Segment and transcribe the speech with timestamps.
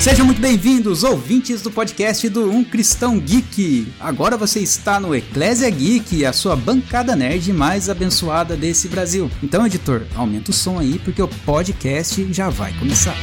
[0.00, 3.88] Sejam muito bem-vindos, ouvintes do podcast do Um Cristão Geek.
[3.98, 9.28] Agora você está no Eclésia Geek, a sua bancada nerd mais abençoada desse Brasil.
[9.42, 13.16] Então, editor, aumenta o som aí porque o podcast já vai começar.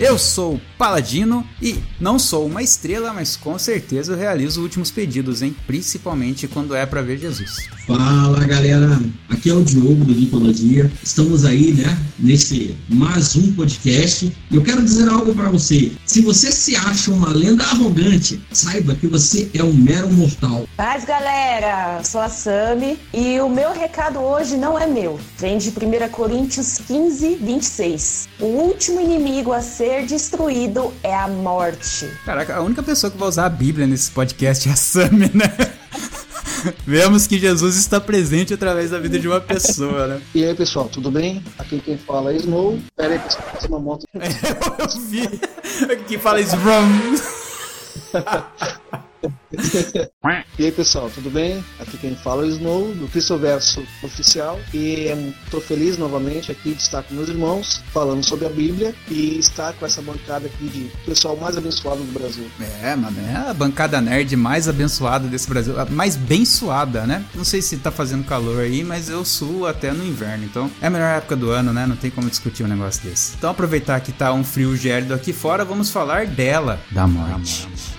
[0.00, 4.92] Eu sou o Paladino e não sou uma estrela, mas com certeza eu realizo últimos
[4.92, 5.56] pedidos, hein?
[5.66, 7.68] Principalmente quando é para ver Jesus.
[7.84, 10.88] Fala galera, aqui é o Diogo do Limpologia.
[11.02, 14.32] Estamos aí, né, nesse mais um podcast.
[14.48, 15.90] E eu quero dizer algo para você.
[16.06, 20.68] Se você se acha uma lenda arrogante, saiba que você é um mero mortal.
[20.76, 25.18] Paz galera, sou a Sami e o meu recado hoje não é meu.
[25.36, 28.28] Vem de 1 Coríntios 15, 26.
[28.38, 32.06] O último inimigo a ser ser destruído é a morte.
[32.26, 35.50] Caraca, a única pessoa que vai usar a Bíblia nesse podcast é a Sammy, né?
[36.86, 40.20] Vemos que Jesus está presente através da vida de uma pessoa, né?
[40.34, 41.42] E aí, pessoal, tudo bem?
[41.58, 42.78] Aqui quem fala é Snow.
[42.94, 44.06] Pera aí, pessoal, uma moto.
[44.12, 44.28] É,
[44.82, 45.24] eu vi.
[45.90, 47.16] Aqui fala Srum.
[50.58, 51.64] e aí pessoal, tudo bem?
[51.78, 54.58] Aqui quem fala é o Snow, do Cristoverso Oficial.
[54.72, 55.06] E
[55.44, 59.72] estou feliz novamente aqui de estar com meus irmãos, falando sobre a Bíblia e estar
[59.74, 62.46] com essa bancada aqui de pessoal mais abençoado do Brasil.
[62.82, 67.24] É, mano, é a bancada nerd mais abençoada desse Brasil, a mais bençoada, né?
[67.34, 70.86] Não sei se tá fazendo calor aí, mas eu suo até no inverno, então é
[70.86, 71.86] a melhor época do ano, né?
[71.86, 73.34] Não tem como discutir um negócio desse.
[73.36, 77.62] Então aproveitar que tá um frio gélido aqui fora, vamos falar dela, da morte.
[77.62, 77.97] Da morte.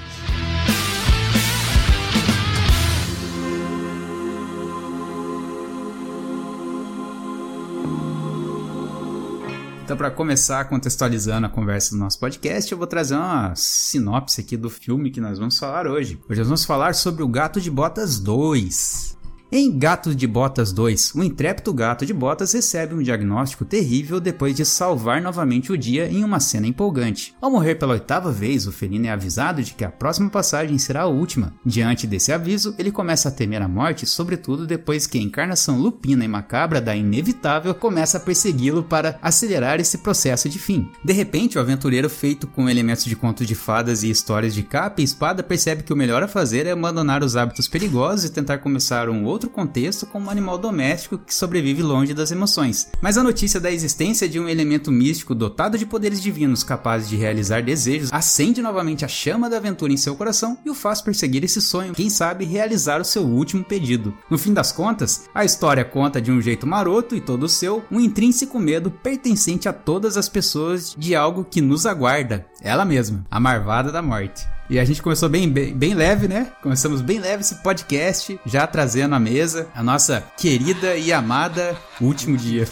[9.90, 14.56] Então, para começar contextualizando a conversa do nosso podcast, eu vou trazer uma sinopse aqui
[14.56, 16.20] do filme que nós vamos falar hoje.
[16.30, 19.18] Hoje nós vamos falar sobre o Gato de Botas 2.
[19.52, 24.56] Em Gato de Botas 2, o intrépido gato de botas recebe um diagnóstico terrível depois
[24.56, 27.34] de salvar novamente o dia em uma cena empolgante.
[27.42, 31.02] Ao morrer pela oitava vez, o felino é avisado de que a próxima passagem será
[31.02, 31.52] a última.
[31.66, 36.24] Diante desse aviso, ele começa a temer a morte, sobretudo depois que a encarnação lupina
[36.24, 40.88] e macabra da inevitável começa a persegui-lo para acelerar esse processo de fim.
[41.04, 45.02] De repente, o aventureiro feito com elementos de contos de fadas e histórias de capa
[45.02, 48.60] e espada percebe que o melhor a fazer é abandonar os hábitos perigosos e tentar
[48.60, 52.90] começar um outro outro contexto como um animal doméstico que sobrevive longe das emoções.
[53.02, 57.16] Mas a notícia da existência de um elemento místico dotado de poderes divinos capazes de
[57.16, 61.46] realizar desejos acende novamente a chama da aventura em seu coração e o faz perseguir
[61.46, 64.14] esse sonho, quem sabe realizar o seu último pedido.
[64.30, 68.00] No fim das contas, a história conta de um jeito maroto e todo seu um
[68.00, 73.40] intrínseco medo pertencente a todas as pessoas de algo que nos aguarda, ela mesma, a
[73.40, 74.59] Marvada da Morte.
[74.70, 76.52] E a gente começou bem, bem, bem, leve, né?
[76.62, 82.38] Começamos bem leve esse podcast, já trazendo à mesa a nossa querida e amada Último
[82.38, 82.68] Dia.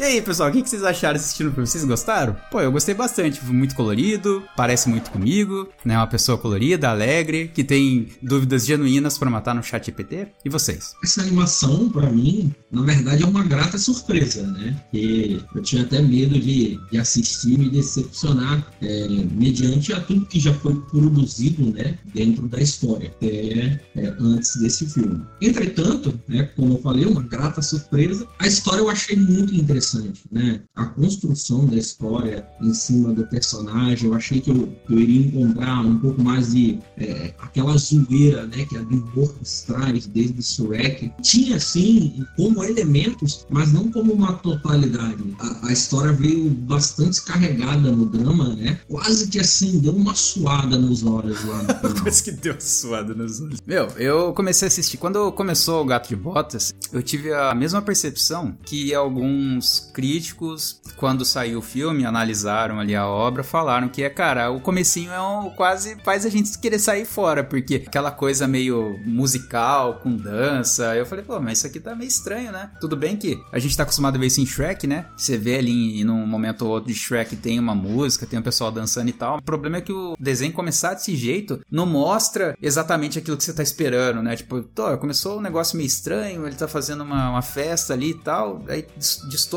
[0.00, 1.66] E aí, pessoal, o que vocês acharam assistindo o filme?
[1.66, 2.34] Vocês gostaram?
[2.50, 3.44] Pô, eu gostei bastante.
[3.44, 5.94] Muito colorido, parece muito comigo, né?
[5.94, 10.28] Uma pessoa colorida, alegre, que tem dúvidas genuínas para matar no chat GPT.
[10.42, 10.94] E vocês?
[11.04, 14.74] Essa animação, para mim, na verdade é uma grata surpresa, né?
[14.90, 20.24] Que eu tinha até medo de, de assistir e me decepcionar é, mediante a tudo
[20.24, 21.98] que já foi produzido, né?
[22.14, 25.20] Dentro da história, até é, antes desse filme.
[25.42, 26.44] Entretanto, né?
[26.56, 28.26] Como eu falei, uma grata surpresa.
[28.38, 30.60] A história eu achei muito interessante interessante, né?
[30.74, 35.80] A construção da história em cima do personagem, eu achei que eu, eu iria encontrar
[35.80, 38.64] um pouco mais de é, aquela zoeira, né?
[38.66, 41.12] Que a DreamWorks traz desde Shrek.
[41.22, 45.34] Tinha, sim, como elementos, mas não como uma totalidade.
[45.38, 48.78] A, a história veio bastante carregada no drama, né?
[48.88, 52.02] Quase que assim, deu uma suada nos olhos lá no final.
[52.02, 53.60] Quase que deu suada nos olhos.
[53.66, 54.96] Meu, eu comecei a assistir.
[54.96, 61.24] Quando começou o Gato de Botas, eu tive a mesma percepção que alguns críticos, quando
[61.24, 65.50] saiu o filme, analisaram ali a obra, falaram que é, cara, o comecinho é um,
[65.50, 71.06] quase faz a gente querer sair fora, porque aquela coisa meio musical, com dança, eu
[71.06, 72.70] falei, pô, mas isso aqui tá meio estranho, né?
[72.80, 75.06] Tudo bem que a gente tá acostumado a ver isso em Shrek, né?
[75.16, 78.70] Você vê ali num momento ou outro de Shrek tem uma música, tem um pessoal
[78.70, 79.38] dançando e tal.
[79.38, 83.52] O problema é que o desenho começar desse jeito não mostra exatamente aquilo que você
[83.52, 84.36] tá esperando, né?
[84.36, 88.14] Tipo, tô, começou um negócio meio estranho, ele tá fazendo uma, uma festa ali e
[88.14, 88.86] tal, aí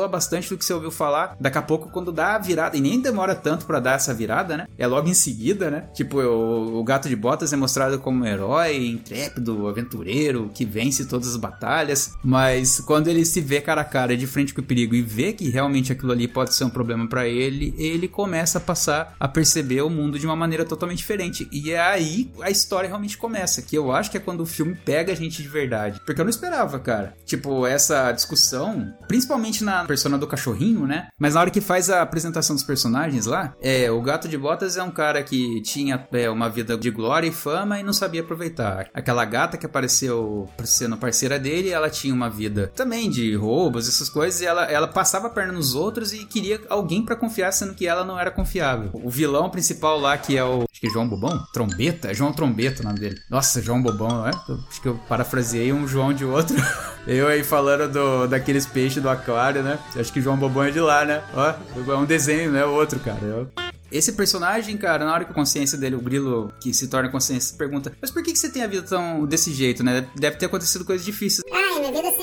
[0.08, 1.36] bastante do que você ouviu falar.
[1.40, 4.58] Daqui a pouco, quando dá a virada, e nem demora tanto para dar essa virada,
[4.58, 4.68] né?
[4.78, 5.86] É logo em seguida, né?
[5.94, 11.06] Tipo, o, o Gato de Botas é mostrado como um herói, intrépido, aventureiro, que vence
[11.06, 12.14] todas as batalhas.
[12.24, 15.34] Mas quando ele se vê cara a cara de frente com o perigo e vê
[15.34, 19.28] que realmente aquilo ali pode ser um problema para ele, ele começa a passar a
[19.28, 21.48] perceber o mundo de uma maneira totalmente diferente.
[21.52, 24.76] E é aí a história realmente começa, que eu acho que é quando o filme
[24.76, 26.00] pega a gente de verdade.
[26.06, 27.16] Porque eu não esperava, cara.
[27.26, 31.08] Tipo, essa discussão, principalmente na persona do cachorrinho, né?
[31.20, 34.76] Mas na hora que faz a apresentação dos personagens lá, é, o Gato de Botas
[34.76, 38.22] é um cara que tinha é, uma vida de glória e fama e não sabia
[38.22, 38.88] aproveitar.
[38.92, 44.10] Aquela gata que apareceu sendo parceira dele, ela tinha uma vida também de roubos, essas
[44.10, 47.76] coisas, e ela, ela passava a perna nos outros e queria alguém para confiar, sendo
[47.76, 48.90] que ela não era confiável.
[48.94, 50.64] O vilão principal lá, que é o.
[50.72, 51.40] Acho que é João Bobão?
[51.54, 52.10] Trombeta?
[52.10, 53.20] É João Trombeta o nome dele.
[53.30, 54.32] Nossa, João Bobão, é?
[54.70, 56.56] Acho que eu parafraseei um João de outro.
[57.06, 59.78] eu aí falando do, daqueles peixes do aquário, né?
[59.96, 61.24] Acho que João Bobão é de lá, né?
[61.34, 61.54] Ó,
[61.92, 62.66] é um desenho, né?
[62.66, 63.20] O outro, cara.
[63.22, 63.48] Eu...
[63.92, 67.56] Esse personagem, cara, na hora que a consciência dele, o grilo que se torna consciência,
[67.56, 70.08] pergunta: Mas por que, que você tem a vida tão desse jeito, né?
[70.16, 71.44] Deve ter acontecido coisas difíceis.
[71.54, 72.23] Ai, minha vida sempre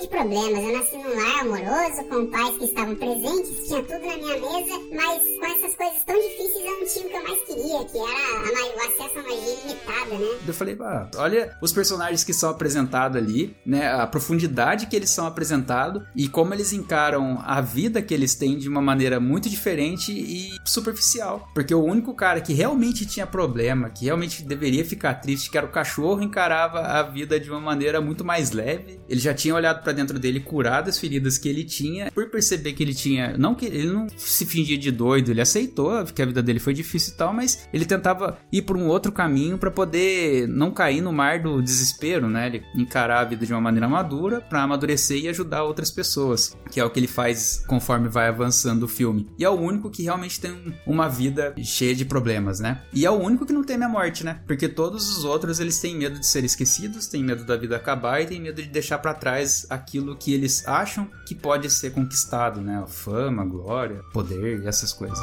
[0.00, 0.64] de problemas.
[0.64, 4.80] Eu nasci num lar amoroso, com pais que estavam presentes, tinha tudo na minha mesa,
[4.94, 7.98] mas com essas coisas tão difíceis eu não tinha o que eu mais queria, que
[7.98, 10.38] era o acesso à magia ilimitada, né?
[10.46, 13.92] Eu falei, ah, olha os personagens que são apresentados ali, né?
[13.92, 18.58] A profundidade que eles são apresentados e como eles encaram a vida que eles têm
[18.58, 23.90] de uma maneira muito diferente e superficial porque o único cara que realmente tinha problema,
[23.90, 28.00] que realmente deveria ficar triste, que era o cachorro, encarava a vida de uma maneira
[28.00, 29.00] muito mais leve.
[29.08, 32.72] Ele já tinha olhado para dentro dele, curado as feridas que ele tinha, por perceber
[32.72, 33.36] que ele tinha.
[33.36, 36.74] Não que ele não se fingia de doido, ele aceitou que a vida dele foi
[36.74, 41.00] difícil e tal, mas ele tentava ir por um outro caminho para poder não cair
[41.00, 42.46] no mar do desespero, né?
[42.46, 46.80] Ele encarar a vida de uma maneira madura para amadurecer e ajudar outras pessoas, que
[46.80, 49.28] é o que ele faz conforme vai avançando o filme.
[49.38, 52.82] E é o único que realmente tem uma vida cheia de problemas, né?
[52.92, 54.40] E é o único que não teme a morte, né?
[54.46, 58.20] Porque todos os outros eles têm medo de ser esquecidos, têm medo da vida acabar
[58.20, 62.60] e têm medo de deixar para trás aquilo que eles acham que pode ser conquistado,
[62.60, 62.84] né?
[62.86, 65.18] Fama, glória, poder e essas coisas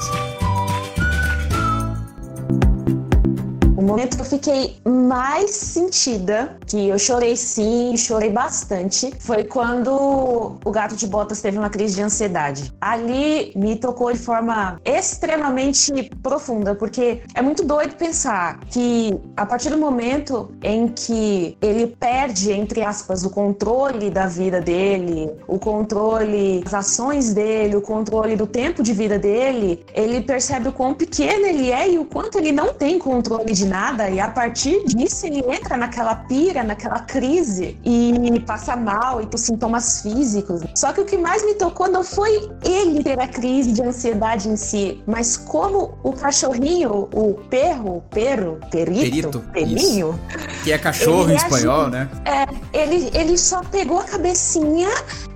[3.82, 10.72] momento que eu fiquei mais sentida, que eu chorei sim, chorei bastante, foi quando o
[10.72, 12.74] gato de botas teve uma crise de ansiedade.
[12.82, 19.70] Ali me tocou de forma extremamente profunda, porque é muito doido pensar que a partir
[19.70, 26.62] do momento em que ele perde, entre aspas, o controle da vida dele, o controle
[26.64, 31.46] das ações dele, o controle do tempo de vida dele, ele percebe o quão pequeno
[31.46, 35.26] ele é e o quanto ele não tem controle de nada e a partir disso
[35.26, 40.62] ele entra naquela pira, naquela crise e passa mal e com sintomas físicos.
[40.76, 44.50] Só que o que mais me tocou não foi ele ter a crise de ansiedade
[44.50, 50.20] em si, mas como o cachorrinho, o perro, perro, perito, perito pelinho,
[50.64, 52.10] que é cachorro em espanhol, né?
[52.26, 54.90] É, ele, ele só pegou a cabecinha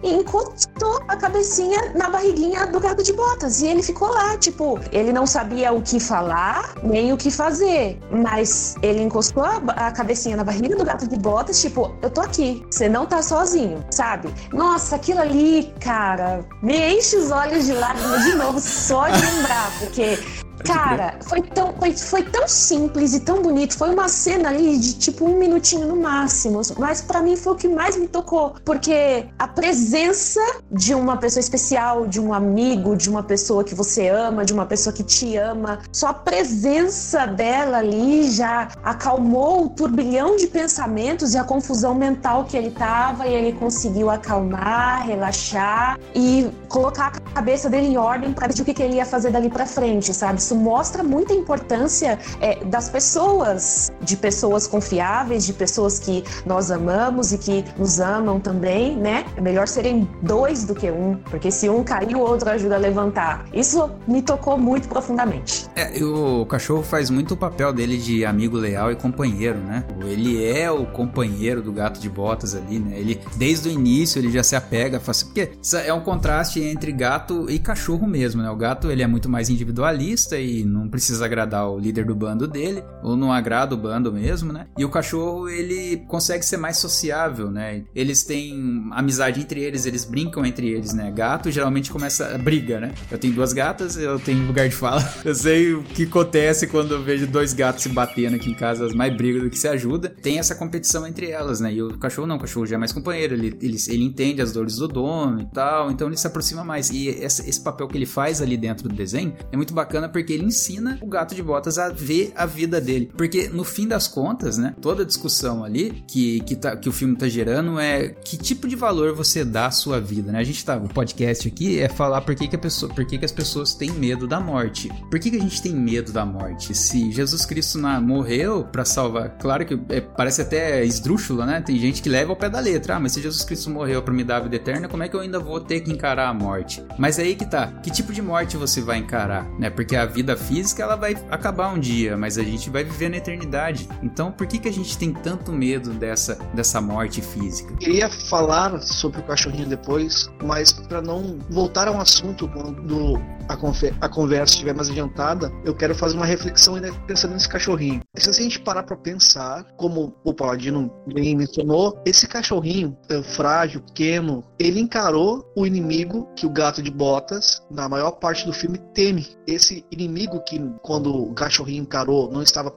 [0.04, 3.62] e encostou a cabecinha na barriguinha do gato de botas.
[3.62, 8.00] E ele ficou lá, tipo, ele não sabia o que falar, nem o que fazer.
[8.22, 12.22] Mas ele encostou a, a cabecinha na barriga do gato de botas, tipo, eu tô
[12.22, 14.32] aqui, você não tá sozinho, sabe?
[14.54, 19.72] Nossa, aquilo ali, cara, me enche os olhos de lágrimas de novo, só de lembrar,
[19.80, 20.20] porque
[20.64, 23.78] Cara, foi tão, foi, foi tão simples e tão bonito.
[23.78, 26.62] Foi uma cena ali de tipo um minutinho no máximo.
[26.78, 28.56] Mas para mim foi o que mais me tocou.
[28.64, 30.40] Porque a presença
[30.72, 34.66] de uma pessoa especial, de um amigo, de uma pessoa que você ama, de uma
[34.66, 41.34] pessoa que te ama, só a presença dela ali já acalmou o turbilhão de pensamentos
[41.34, 43.28] e a confusão mental que ele tava.
[43.28, 48.66] E ele conseguiu acalmar, relaxar e colocar a cabeça dele em ordem para decidir o
[48.66, 50.42] que, que ele ia fazer dali para frente, sabe?
[50.52, 57.32] Isso mostra muita importância é, das pessoas, de pessoas confiáveis, de pessoas que nós amamos
[57.32, 59.26] e que nos amam também, né?
[59.38, 62.78] É melhor serem dois do que um, porque se um cair, o outro ajuda a
[62.78, 63.46] levantar.
[63.54, 65.70] Isso me tocou muito profundamente.
[65.76, 69.86] É, o cachorro faz muito o papel dele de amigo leal e companheiro, né?
[70.02, 73.00] Ele é o companheiro do gato de botas ali, né?
[73.00, 75.24] Ele, desde o início, ele já se apega, faz...
[75.24, 75.52] porque
[75.86, 78.50] é um contraste entre gato e cachorro mesmo, né?
[78.50, 82.48] O gato, ele é muito mais individualista e não precisa agradar o líder do bando
[82.48, 84.68] dele, ou não agrada o bando mesmo, né?
[84.78, 87.84] E o cachorro, ele consegue ser mais sociável, né?
[87.96, 91.12] Eles têm amizade entre eles, eles brincam entre eles, né?
[91.12, 92.94] Gato geralmente começa a briga, né?
[93.10, 95.02] Eu tenho duas gatas, eu tenho lugar de fala.
[95.24, 98.86] Eu sei o que acontece quando eu vejo dois gatos se batendo aqui em casa,
[98.86, 100.10] as mais brigam do que se ajuda.
[100.10, 101.74] Tem essa competição entre elas, né?
[101.74, 104.52] E o cachorro não, o cachorro já é mais companheiro, ele, ele, ele entende as
[104.52, 106.90] dores do dono e tal, então ele se aproxima mais.
[106.90, 110.21] E esse, esse papel que ele faz ali dentro do desenho é muito bacana porque
[110.30, 113.12] ele ensina o gato de botas a ver a vida dele.
[113.16, 116.92] Porque no fim das contas, né, toda a discussão ali que, que, tá, que o
[116.92, 120.40] filme tá gerando é que tipo de valor você dá à sua vida, né?
[120.40, 123.18] A gente tá, o podcast aqui é falar por que, que, a pessoa, por que,
[123.18, 124.90] que as pessoas têm medo da morte.
[125.10, 126.76] Por que, que a gente tem medo da morte?
[126.76, 131.62] Se Jesus Cristo na, morreu para salvar, claro que é, parece até esdrúxulo, né?
[131.62, 134.14] Tem gente que leva ao pé da letra, ah, mas se Jesus Cristo morreu para
[134.14, 136.34] me dar a vida eterna, como é que eu ainda vou ter que encarar a
[136.34, 136.84] morte?
[136.98, 139.70] Mas é aí que tá, que tipo de morte você vai encarar, né?
[139.70, 143.18] Porque a vida física ela vai acabar um dia, mas a gente vai viver na
[143.18, 143.88] eternidade.
[144.04, 147.76] Então, por que que a gente tem tanto medo dessa dessa morte física?
[147.78, 154.06] Queria falar sobre o cachorrinho depois, mas para não voltar a um assunto quando a,
[154.06, 158.02] a conversa estiver mais adiantada, eu quero fazer uma reflexão ainda pensando nesse cachorrinho.
[158.16, 163.82] Se a gente parar para pensar, como o Paladino bem mencionou, esse cachorrinho é, frágil,
[163.82, 168.78] pequeno, ele encarou o inimigo que o gato de botas, na maior parte do filme,
[168.94, 169.28] teme.
[169.48, 170.01] Esse inimigo
[170.42, 172.72] que, quando o cachorrinho encarou, não estava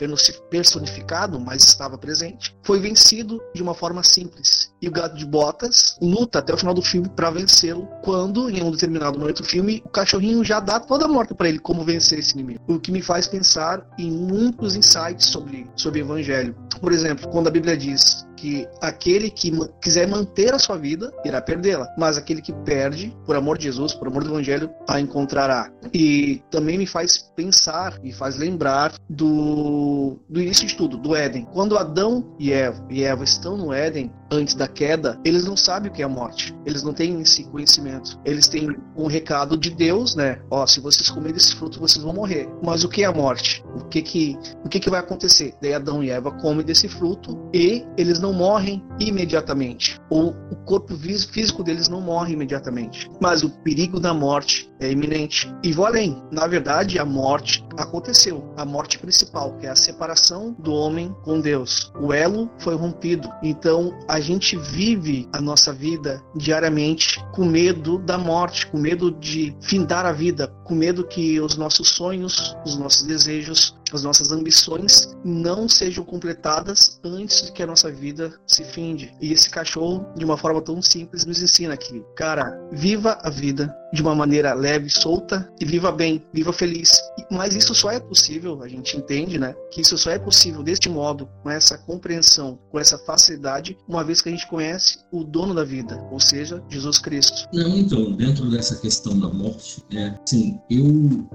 [0.50, 4.72] personificado, mas estava presente, foi vencido de uma forma simples.
[4.80, 8.62] E o gato de botas luta até o final do filme para vencê-lo, quando, em
[8.62, 11.84] um determinado momento do filme, o cachorrinho já dá toda a morte para ele como
[11.84, 12.60] vencer esse inimigo.
[12.66, 16.54] O que me faz pensar em muitos insights sobre, sobre o evangelho.
[16.80, 19.50] Por exemplo, quando a Bíblia diz que aquele que
[19.80, 23.94] quiser manter a sua vida irá perdê-la, mas aquele que perde, por amor de Jesus,
[23.94, 25.70] por amor do Evangelho, a encontrará.
[25.92, 31.46] E também me faz pensar, me faz lembrar do, do início de tudo, do Éden.
[31.52, 35.90] Quando Adão e Eva, e Eva estão no Éden, antes da queda, eles não sabem
[35.90, 36.54] o que é a morte.
[36.66, 38.18] Eles não têm esse conhecimento.
[38.24, 40.40] Eles têm um recado de Deus, né?
[40.50, 42.48] Ó, se vocês comerem esse fruto, vocês vão morrer.
[42.62, 43.64] Mas o que é a morte?
[43.74, 45.54] O que que, o que que vai acontecer?
[45.60, 50.00] Daí Adão e Eva comem desse fruto e eles não morrem imediatamente.
[50.10, 53.10] Ou o corpo físico deles não morre imediatamente.
[53.20, 55.52] Mas o perigo da morte é iminente.
[55.62, 56.22] E vou além.
[56.30, 58.52] Na verdade, a morte aconteceu.
[58.56, 61.92] A morte principal, que é a separação do homem com Deus.
[62.00, 63.28] O elo foi rompido.
[63.42, 69.54] Então, a gente vive a nossa vida diariamente com medo da morte, com medo de
[69.60, 75.16] findar a vida, com medo que os nossos sonhos, os nossos desejos as nossas ambições
[75.24, 79.14] não sejam completadas antes de que a nossa vida se finde.
[79.20, 83.74] E esse cachorro, de uma forma tão simples, nos ensina que, cara, viva a vida
[83.92, 86.90] de uma maneira leve, solta e viva bem, viva feliz.
[87.30, 89.54] Mas isso só é possível, a gente entende, né?
[89.70, 94.20] Que isso só é possível deste modo, com essa compreensão, com essa facilidade, uma vez
[94.20, 97.48] que a gente conhece o dono da vida, ou seja, Jesus Cristo.
[97.52, 100.86] Não, então, dentro dessa questão da morte, é, sim, eu,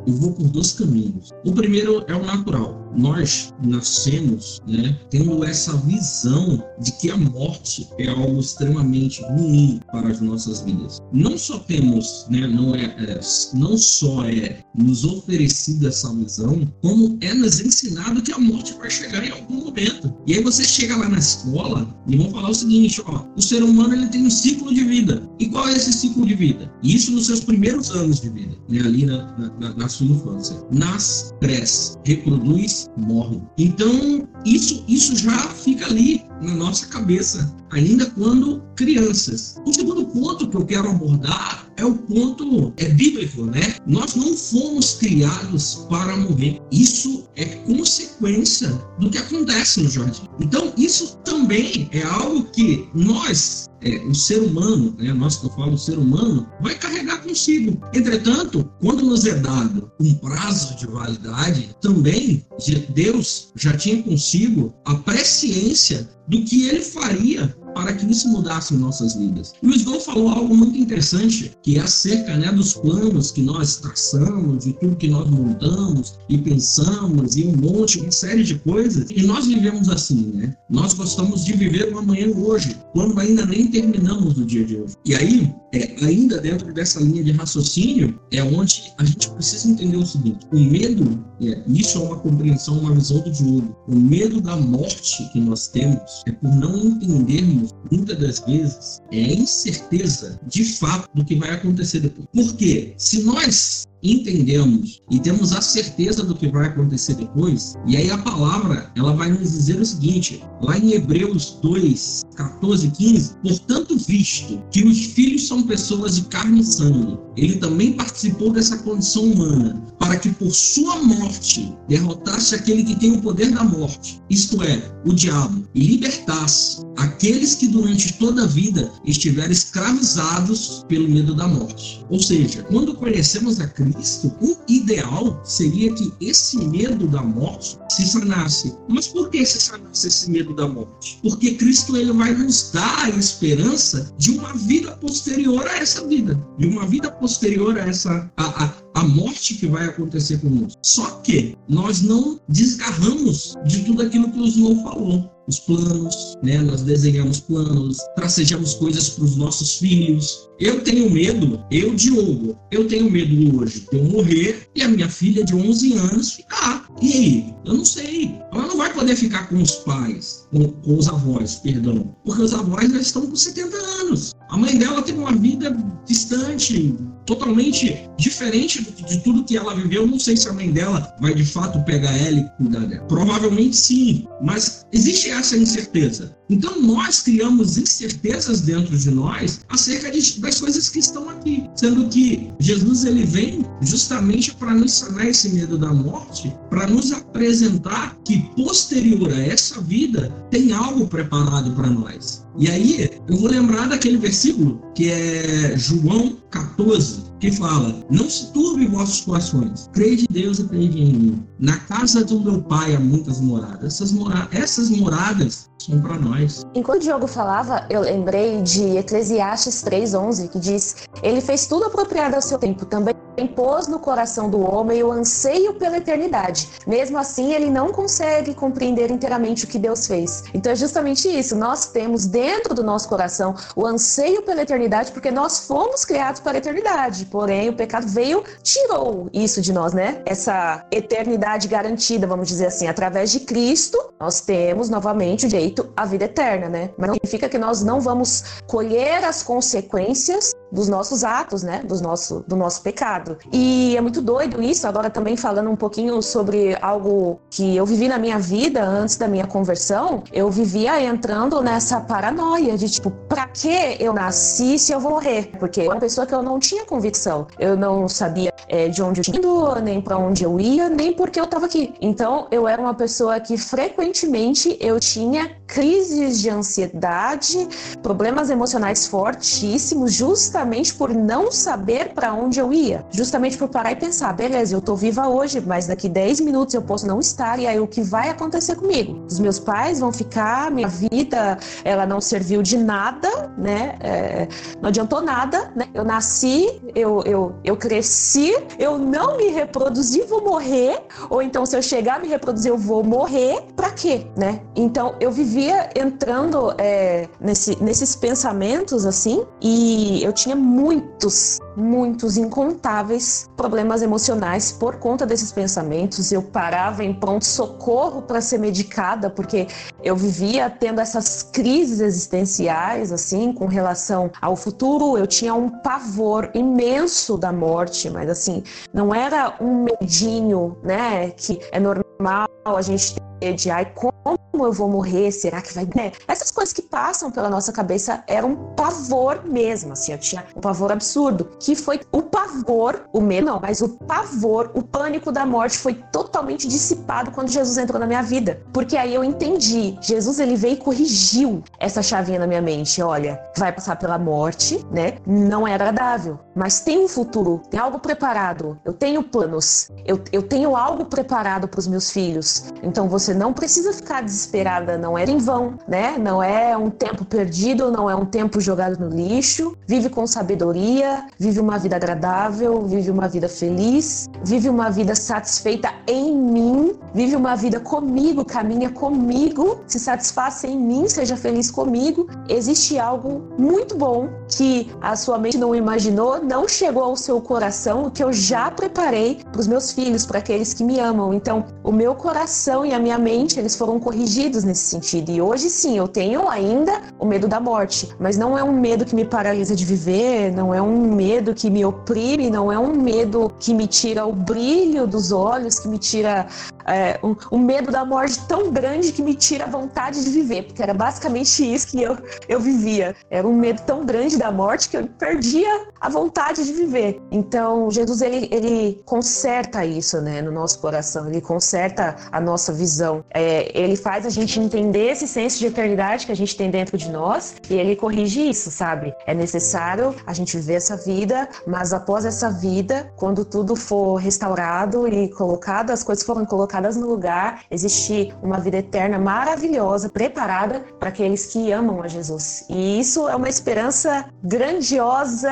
[0.06, 1.32] eu vou por dois caminhos.
[1.46, 2.78] O primeiro é o natural.
[2.96, 10.10] Nós nascemos, né, tendo essa visão de que a morte é algo extremamente ruim para
[10.10, 11.00] as nossas vidas.
[11.14, 13.20] Não só temos, né, não é, é
[13.54, 18.90] não só é nos oferecida essa visão, como é nos ensinado que a morte vai
[18.90, 20.14] chegar em algum momento.
[20.26, 23.64] E aí você chega lá na escola e vão falar o seguinte, ó, o ser
[23.64, 25.28] humano ele tem um ciclo de vida.
[25.40, 26.72] E qual é esse ciclo de vida?
[26.84, 30.56] Isso nos seus primeiros anos de vida, né, ali na, na, na sua infância.
[30.72, 33.42] Nasce, cresce, reproduz, morre.
[33.58, 39.56] Então, isso, isso já fica ali na nossa cabeça, ainda quando crianças.
[39.66, 43.76] O segundo ponto que eu quero abordar é o ponto é bíblico, né?
[43.88, 46.62] Nós não fomos criados para morrer.
[46.72, 50.28] Isso é consequência do que acontece no jardim.
[50.40, 55.50] Então, isso também é algo que nós é, o ser humano, né, nós que eu
[55.52, 57.80] falo o ser humano, vai carregar consigo.
[57.94, 62.46] Entretanto, quando nos é dado um prazo de validade, também
[62.90, 68.78] Deus já tinha consigo a presciência do que ele faria para que isso mudasse em
[68.78, 69.54] nossas vidas.
[69.62, 73.78] E o Snow falou algo muito interessante, que é acerca né, dos planos que nós
[73.78, 79.10] traçamos, e tudo que nós montamos e pensamos, e um monte, uma série de coisas.
[79.10, 80.56] E nós vivemos assim, né?
[80.70, 84.96] Nós gostamos de viver o amanhã hoje, quando ainda nem terminamos o dia de hoje.
[85.06, 89.98] E aí, é, ainda dentro dessa linha de raciocínio, é onde a gente precisa entender
[89.98, 93.76] o seguinte: o medo, é, isso é uma compreensão, uma visão do jogo.
[93.88, 99.24] O medo da morte que nós temos é por não entendermos, muitas das vezes, é
[99.26, 102.28] a incerteza de fato do que vai acontecer depois.
[102.34, 108.10] Porque se nós entendemos e temos a certeza do que vai acontecer depois, e aí
[108.10, 113.98] a palavra ela vai nos dizer o seguinte, lá em Hebreus 2, 14 15, portanto,
[113.98, 119.24] visto que os filhos são pessoas de carne e sangue, ele também participou dessa condição
[119.24, 124.62] humana, para que por sua morte derrotasse aquele que tem o poder da morte, isto
[124.64, 131.34] é, o diabo, e libertasse aqueles que durante toda a vida estiveram escravizados pelo medo
[131.34, 132.06] da morte.
[132.10, 138.06] Ou seja, quando conhecemos a Cristo, o ideal seria que esse medo da morte se
[138.06, 138.76] sanasse.
[138.88, 141.20] Mas por que se sanasse esse medo da morte?
[141.22, 146.40] Porque Cristo ele vai nos dar a esperança de uma vida posterior a essa vida,
[146.58, 150.80] de uma vida posterior a essa a, a, a morte que vai acontecer conosco.
[150.84, 156.60] Só que nós não desgarramos de tudo aquilo que o Snow falou os planos, né?
[156.60, 160.48] Nós desenhamos planos, tracejamos coisas para os nossos filhos.
[160.60, 165.10] Eu tenho medo, eu, Diogo, eu tenho medo hoje de eu morrer e a minha
[165.10, 166.88] filha de 11 anos ficar.
[167.02, 167.54] E aí?
[167.66, 168.36] Eu não sei.
[168.60, 172.54] Ela não vai poder ficar com os pais, com, com os avós, perdão, porque os
[172.54, 174.36] avós já estão com 70 anos.
[174.50, 175.74] A mãe dela tem uma vida
[176.06, 176.94] distante,
[177.26, 180.06] totalmente diferente de, de tudo que ela viveu.
[180.06, 183.06] Não sei se a mãe dela vai de fato pegar ela e cuidar dela.
[183.06, 186.36] Provavelmente sim, mas existe essa incerteza.
[186.50, 192.08] Então nós criamos incertezas dentro de nós acerca de, das coisas que estão aqui, sendo
[192.10, 198.18] que Jesus ele vem justamente para nos sanar esse medo da morte, para nos apresentar
[198.26, 202.46] que posterior a essa vida tem algo preparado para nós.
[202.58, 208.52] E aí eu vou lembrar daquele versículo que é João 14, que fala: Não se
[208.52, 211.44] turbe vossos corações, creia em Deus e creia em mim.
[211.60, 213.94] Na casa do meu pai há muitas moradas.
[213.94, 216.66] Essas, mora essas moradas são para nós.
[216.76, 222.36] Enquanto o Diogo falava, eu lembrei de Eclesiastes 3,11, que diz: Ele fez tudo apropriado
[222.36, 223.16] ao seu tempo, também
[223.56, 226.68] pôs no coração do homem o anseio pela eternidade.
[226.86, 230.44] Mesmo assim, ele não consegue compreender inteiramente o que Deus fez.
[230.54, 231.56] Então é justamente isso.
[231.56, 236.54] Nós temos dentro do nosso coração o anseio pela eternidade, porque nós fomos criados para
[236.54, 237.26] a eternidade.
[237.26, 240.22] Porém, o pecado veio, tirou isso de nós, né?
[240.26, 246.06] Essa eternidade garantida, vamos dizer assim, através de Cristo, nós temos novamente o direito à
[246.06, 246.90] vida eterna, né?
[246.98, 251.82] Mas não significa que nós não vamos colher as consequências dos nossos atos, né?
[251.84, 253.38] Dos nosso, do nosso pecado.
[253.52, 258.08] E é muito doido isso, agora também falando um pouquinho sobre algo que eu vivi
[258.08, 263.48] na minha vida antes da minha conversão, eu vivia entrando nessa paranoia de tipo, pra
[263.48, 265.52] que eu nasci se eu vou morrer?
[265.60, 267.48] Porque eu era uma pessoa que eu não tinha convicção.
[267.58, 271.14] Eu não sabia é, de onde eu tinha ido, nem para onde eu ia, nem
[271.14, 271.94] porque eu tava aqui.
[272.00, 277.68] Então, eu era uma pessoa que frequentemente eu tinha crises de ansiedade,
[278.02, 283.94] problemas emocionais fortíssimos, justamente justamente por não saber para onde eu ia, justamente por parar
[283.94, 287.60] e pensar, beleza, eu tô viva hoje, mas daqui 10 minutos eu posso não estar
[287.60, 289.26] e aí o que vai acontecer comigo?
[289.26, 293.96] Os meus pais vão ficar, minha vida, ela não serviu de nada, né?
[294.02, 294.48] É,
[294.82, 295.88] não adiantou nada, né?
[295.94, 301.78] Eu nasci, eu, eu, eu cresci, eu não me reproduzi, vou morrer, ou então se
[301.78, 304.60] eu chegar a me reproduzir, eu vou morrer, para quê, né?
[304.76, 312.36] Então eu vivia entrando é, nesse, nesses pensamentos assim, e eu tinha tinha muitos, muitos,
[312.36, 316.32] incontáveis problemas emocionais por conta desses pensamentos.
[316.32, 319.68] Eu parava em pronto-socorro para ser medicada, porque
[320.04, 325.20] eu vivia tendo essas crises existenciais, assim, com relação ao futuro.
[325.20, 331.60] Eu tinha um pavor imenso da morte, mas assim, não era um medinho, né, que
[331.72, 335.32] é normal a gente ter de ai, como eu vou morrer?
[335.32, 335.88] Será que vai.
[335.96, 336.12] Né?
[336.28, 340.62] Essas coisas que passam pela nossa cabeça eram um pavor mesmo, assim, eu tinha um
[340.62, 345.46] pavor absurdo, que foi o pavor, o medo não, mas o pavor, o pânico da
[345.46, 348.62] morte foi totalmente dissipado quando Jesus entrou na minha vida.
[348.72, 353.42] Porque aí eu entendi, Jesus ele veio e corrigiu essa chavinha na minha mente, olha,
[353.58, 355.18] vai passar pela morte, né?
[355.26, 360.44] Não é agradável, mas tem um futuro, tem algo preparado, eu tenho planos, eu, eu
[360.44, 362.66] tenho algo preparado para os meus filhos.
[362.84, 366.18] Então você não precisa ficar desesperada, não é em vão, né?
[366.18, 369.76] Não é um tempo perdido, não é um tempo jogado no lixo.
[369.88, 375.94] Vive com sabedoria, vive uma vida agradável, vive uma vida feliz, vive uma vida satisfeita
[376.08, 382.28] em mim, vive uma vida comigo, caminha comigo, se satisfaça em mim, seja feliz comigo.
[382.48, 388.10] Existe algo muito bom que a sua mente não imaginou, não chegou ao seu coração,
[388.10, 391.34] que eu já preparei para os meus filhos, para aqueles que me amam.
[391.34, 395.30] Então, o meu coração e a minha Futuramente eles foram corrigidos nesse sentido.
[395.30, 399.06] E hoje sim, eu tenho ainda o medo da morte, mas não é um medo
[399.06, 402.94] que me paralisa de viver, não é um medo que me oprime, não é um
[402.94, 406.48] medo que me tira o brilho dos olhos, que me tira
[406.90, 410.64] é, um, um, medo da morte tão grande que me tira a vontade de viver,
[410.64, 413.16] porque era basicamente isso que eu, eu vivia.
[413.30, 417.22] Era um medo tão grande da morte que eu perdia a vontade de viver.
[417.32, 423.09] Então, Jesus, ele, ele conserta isso, né, no nosso coração, ele conserta a nossa visão.
[423.32, 426.98] É, ele faz a gente entender esse senso de eternidade que a gente tem dentro
[426.98, 429.14] de nós e ele corrige isso, sabe?
[429.26, 435.08] É necessário a gente viver essa vida, mas após essa vida, quando tudo for restaurado
[435.08, 441.10] e colocado, as coisas foram colocadas no lugar, existir uma vida eterna maravilhosa, preparada para
[441.10, 442.66] aqueles que amam a Jesus.
[442.70, 445.52] E isso é uma esperança grandiosa,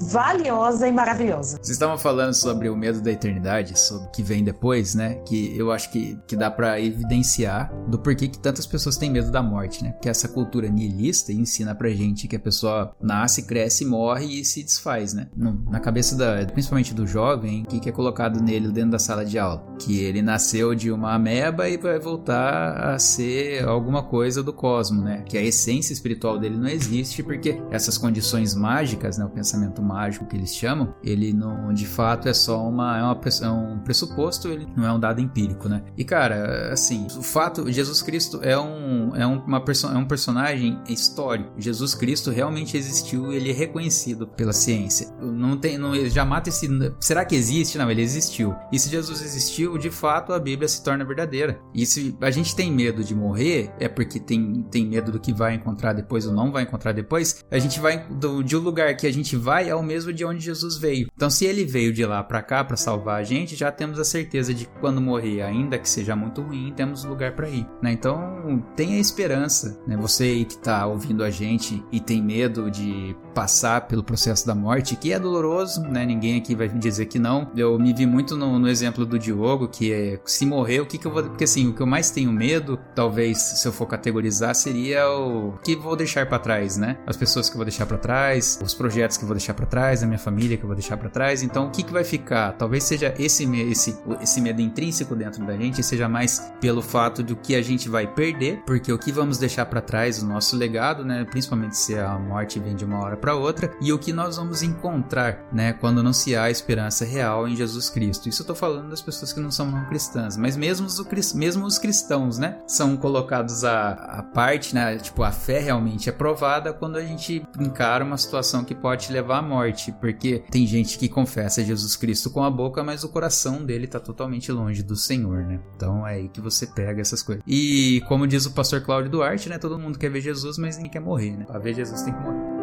[0.00, 1.56] valiosa e maravilhosa.
[1.56, 5.14] Vocês estavam falando sobre o medo da eternidade, sobre o que vem depois, né?
[5.26, 9.30] Que eu acho que, que dá para evidenciar do porquê que tantas pessoas têm medo
[9.30, 9.90] da morte, né?
[9.90, 14.62] Porque essa cultura nihilista ensina pra gente que a pessoa nasce, cresce, morre e se
[14.62, 15.28] desfaz, né?
[15.36, 19.24] Na cabeça da, principalmente do jovem, o que, que é colocado nele dentro da sala
[19.24, 19.64] de aula?
[19.78, 24.52] Que ele nasce nasceu de uma ameba e vai voltar a ser alguma coisa do
[24.52, 25.22] cosmo, né?
[25.26, 30.26] Que a essência espiritual dele não existe porque essas condições mágicas, né, o pensamento mágico
[30.26, 34.48] que eles chamam, ele não, de fato é só uma é, uma, é um pressuposto,
[34.48, 35.82] ele não é um dado empírico, né?
[35.96, 36.36] E cara,
[36.72, 41.52] assim, o fato Jesus Cristo é um é um, uma perso é um personagem histórico.
[41.58, 45.08] Jesus Cristo realmente existiu, ele é reconhecido pela ciência.
[45.20, 46.68] Não tem não já mata esse
[47.00, 47.78] será que existe?
[47.78, 48.54] Não, ele existiu.
[48.72, 51.60] E se Jesus existiu, de fato a Bíblia se torna verdadeira.
[51.74, 55.32] E se a gente tem medo de morrer, é porque tem, tem medo do que
[55.32, 58.96] vai encontrar depois ou não vai encontrar depois, a gente vai do, de um lugar
[58.96, 61.08] que a gente vai é o mesmo de onde Jesus veio.
[61.14, 64.04] Então, se ele veio de lá para cá para salvar a gente, já temos a
[64.04, 67.66] certeza de que quando morrer, ainda que seja muito ruim, temos lugar para ir.
[67.82, 67.92] Né?
[67.92, 69.78] Então, tenha esperança.
[69.86, 69.96] Né?
[69.96, 74.96] Você que está ouvindo a gente e tem medo de passar pelo processo da morte,
[74.96, 76.06] que é doloroso, né?
[76.06, 77.50] Ninguém aqui vai dizer que não.
[77.56, 80.96] Eu me vi muito no, no exemplo do Diogo, que é se morrer, o que,
[80.96, 81.22] que eu vou.
[81.24, 85.58] Porque assim, o que eu mais tenho medo, talvez, se eu for categorizar, seria o
[85.62, 86.98] que vou deixar para trás, né?
[87.06, 89.66] As pessoas que eu vou deixar para trás, os projetos que eu vou deixar para
[89.66, 91.42] trás, a minha família que eu vou deixar para trás.
[91.42, 92.52] Então, o que, que vai ficar?
[92.52, 97.34] Talvez seja esse, esse, esse medo intrínseco dentro da gente, seja mais pelo fato do
[97.34, 101.04] que a gente vai perder, porque o que vamos deixar para trás, o nosso legado,
[101.04, 101.24] né?
[101.24, 104.62] Principalmente se a morte vem de uma hora para outra, e o que nós vamos
[104.62, 105.72] encontrar, né?
[105.72, 108.28] Quando anunciar a esperança real em Jesus Cristo.
[108.28, 111.64] Isso eu tô falando das pessoas que não são não cristãs mas mesmo os, mesmo
[111.64, 116.72] os cristãos, né, são colocados à, à parte, né, tipo, a fé realmente é provada
[116.72, 121.08] quando a gente encara uma situação que pode levar à morte, porque tem gente que
[121.08, 125.44] confessa Jesus Cristo com a boca, mas o coração dele tá totalmente longe do Senhor,
[125.44, 125.60] né?
[125.76, 127.42] Então é aí que você pega essas coisas.
[127.46, 130.92] E como diz o pastor Cláudio Duarte, né, todo mundo quer ver Jesus, mas ninguém
[130.92, 131.44] quer morrer, né?
[131.44, 132.53] Pra ver Jesus tem que morrer.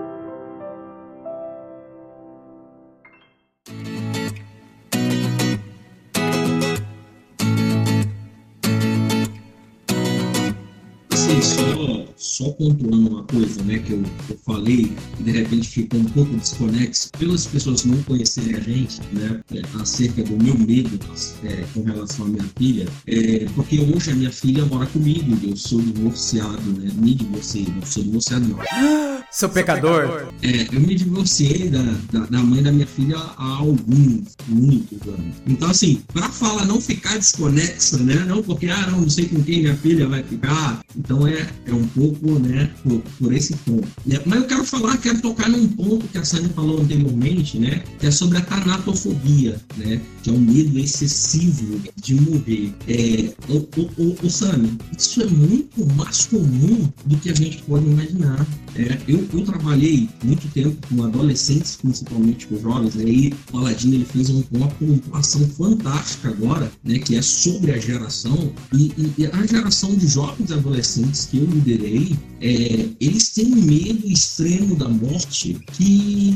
[12.21, 17.09] Só pontuando uma coisa, né, que eu, eu falei, de repente ficou um pouco desconexo,
[17.17, 20.99] pelas pessoas não conhecerem a gente, né, é, acerca do meu medo
[21.43, 25.55] é, com relação à minha filha, é, porque hoje a minha filha mora comigo, eu
[25.57, 28.59] sou divorciado, né, me divorciei, não sou divorciado não.
[29.31, 30.27] Seu pecador.
[30.43, 35.35] É, eu me divorciei da, da, da, mãe da minha filha há alguns, muitos anos.
[35.47, 38.15] Então, assim, pra fala não ficar desconexa, né?
[38.27, 40.81] Não porque, ah, não, não sei com quem minha filha vai ficar.
[40.97, 43.87] Então, é, é um pouco, né, por, por esse ponto.
[44.11, 47.83] É, mas eu quero falar, quero tocar num ponto que a Sânia falou anteriormente, né?
[47.99, 50.01] Que é sobre a tanatofobia, né?
[50.23, 52.73] Que é um medo excessivo de morrer.
[52.85, 58.45] É, o, o, o, isso é muito mais comum do que a gente pode imaginar.
[58.75, 63.03] É, eu, eu, trabalhei muito tempo com adolescentes, principalmente com jovens, né?
[63.05, 67.77] e o Aladino ele fez uma, uma pontuação fantástica agora, né, que é sobre a
[67.77, 73.61] geração, e, e, a geração de jovens adolescentes que eu liderei, é, eles têm um
[73.61, 76.35] medo extremo da morte que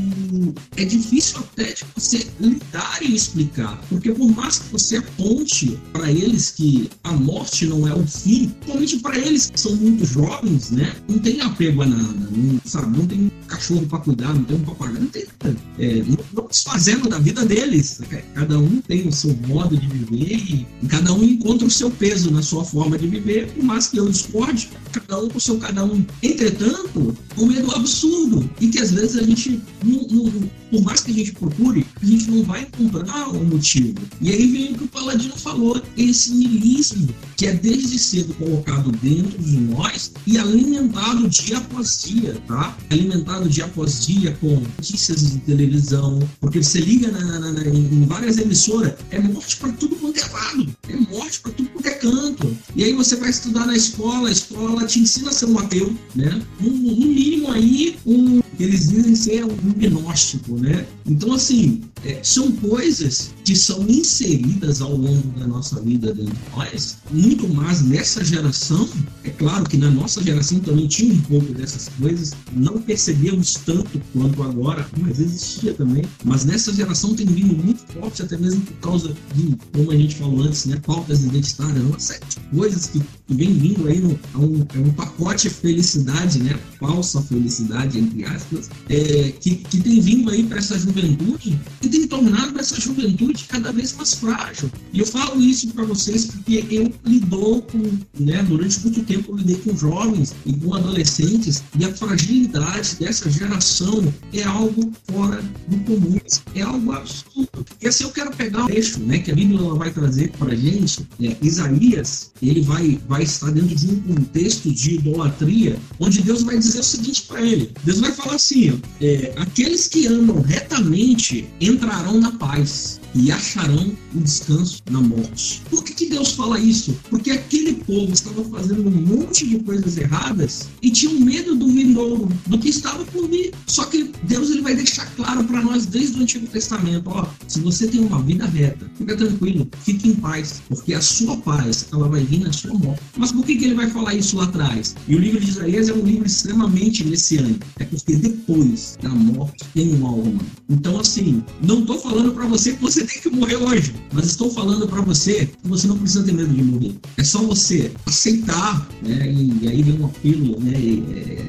[0.76, 6.10] é difícil até de você lidar e explicar, porque por mais que você aponte para
[6.10, 10.70] eles que a morte não é o fim, principalmente para eles que são muito jovens,
[10.70, 14.44] né, não tem apego a nada, não, sabe, não tem um cachorro para cuidar, não
[14.44, 15.56] tem um papagaio, não tem nada.
[15.78, 18.00] É, não, não desfazendo da vida deles.
[18.34, 21.90] Cada um tem o seu modo de viver e, e cada um encontra o seu
[21.90, 25.40] peso na sua forma de viver, por mais que eu discorde, cada um com o
[25.40, 26.06] seu cada um medo.
[26.22, 30.32] Entretanto, um medo absurdo e que às vezes a gente, não, não,
[30.70, 33.94] por mais que a gente procure, a gente não vai encontrar um motivo.
[34.20, 38.90] E aí vem o que o Paladino falou, esse niilismo que é desde cedo colocado
[39.02, 42.76] dentro de nós e alimentado dia após dia, tá?
[42.90, 48.06] Alimentado dia após dia com notícias de televisão, porque você liga na, na, na, em
[48.06, 51.94] várias emissoras, é morte para tudo quanto é lado, é morte para tudo quanto é
[51.94, 52.56] canto.
[52.74, 55.94] E aí você vai estudar na escola, a escola te ensina a ser um ateu,
[56.14, 56.42] né?
[56.60, 60.86] No mínimo aí, um, eles dizem ser um gnóstico, né?
[61.06, 66.56] Então, assim, é, são coisas que são inseridas ao longo da nossa vida dentro de
[66.56, 68.88] nós, muito mais nessa geração.
[69.24, 74.00] É claro que na nossa geração também tinha um pouco dessas coisas, não percebemos tanto
[74.12, 76.04] quanto agora, mas existia também.
[76.24, 80.16] Mas nessa geração tem vindo muito forte, até mesmo por causa de, como a gente
[80.16, 84.18] falou antes, né, pautas identitárias, uma série de coisas que, que vem vindo aí no,
[84.34, 89.80] a um, a um pacote de felicidade, né, falsa felicidade, entre aspas, é, que, que
[89.80, 94.70] tem vindo aí para essa juventude e tem tornado essa juventude cada vez mais frágil.
[94.92, 97.78] E eu falo isso para vocês porque eu lidou com,
[98.18, 103.30] né, durante muito tempo eu lidei com jovens e com adolescentes e a fragilidade dessa
[103.30, 106.16] geração é algo fora do comum,
[106.54, 107.66] é algo absurdo.
[107.80, 111.06] E assim eu quero pegar o eixo, né, que a Bíblia vai trazer para gente,
[111.20, 116.58] é, Isaías, ele vai, vai estar dentro de um contexto de idolatria, onde Deus vai
[116.58, 122.20] dizer o seguinte para ele, Deus vai falar assim, é, aqueles que andam retamente entrarão
[122.20, 125.62] na paz e acharão o descanso na morte.
[125.70, 126.96] Por que, que Deus fala isso?
[127.08, 132.28] Porque aquele povo estava fazendo um monte de coisas erradas e tinha medo do vindouro,
[132.46, 133.52] do que estava por vir.
[133.66, 137.60] Só que Deus ele vai deixar claro para nós desde o Antigo Testamento, ó, se
[137.60, 142.08] você tem uma vida reta, fica tranquilo, fique em paz, porque a sua paz ela
[142.08, 143.00] vai vir na sua morte.
[143.16, 144.94] Mas por que, que ele vai falar isso lá atrás?
[145.08, 147.66] E o livro de Isaías é um livro extremamente messiânico.
[147.78, 150.40] É porque depois da morte tem um alma.
[150.68, 153.94] Então assim, não estou falando para você que você tem que morrer hoje.
[154.12, 156.94] Mas estou falando para você que você não precisa ter medo de morrer.
[157.16, 159.30] É só você aceitar, né?
[159.30, 160.72] E, aí vem um apelo, né?
[161.14, 161.46] É,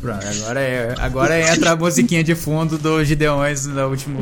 [0.00, 4.18] Pronto, agora, é, agora entra a musiquinha de fundo do Gideões no último.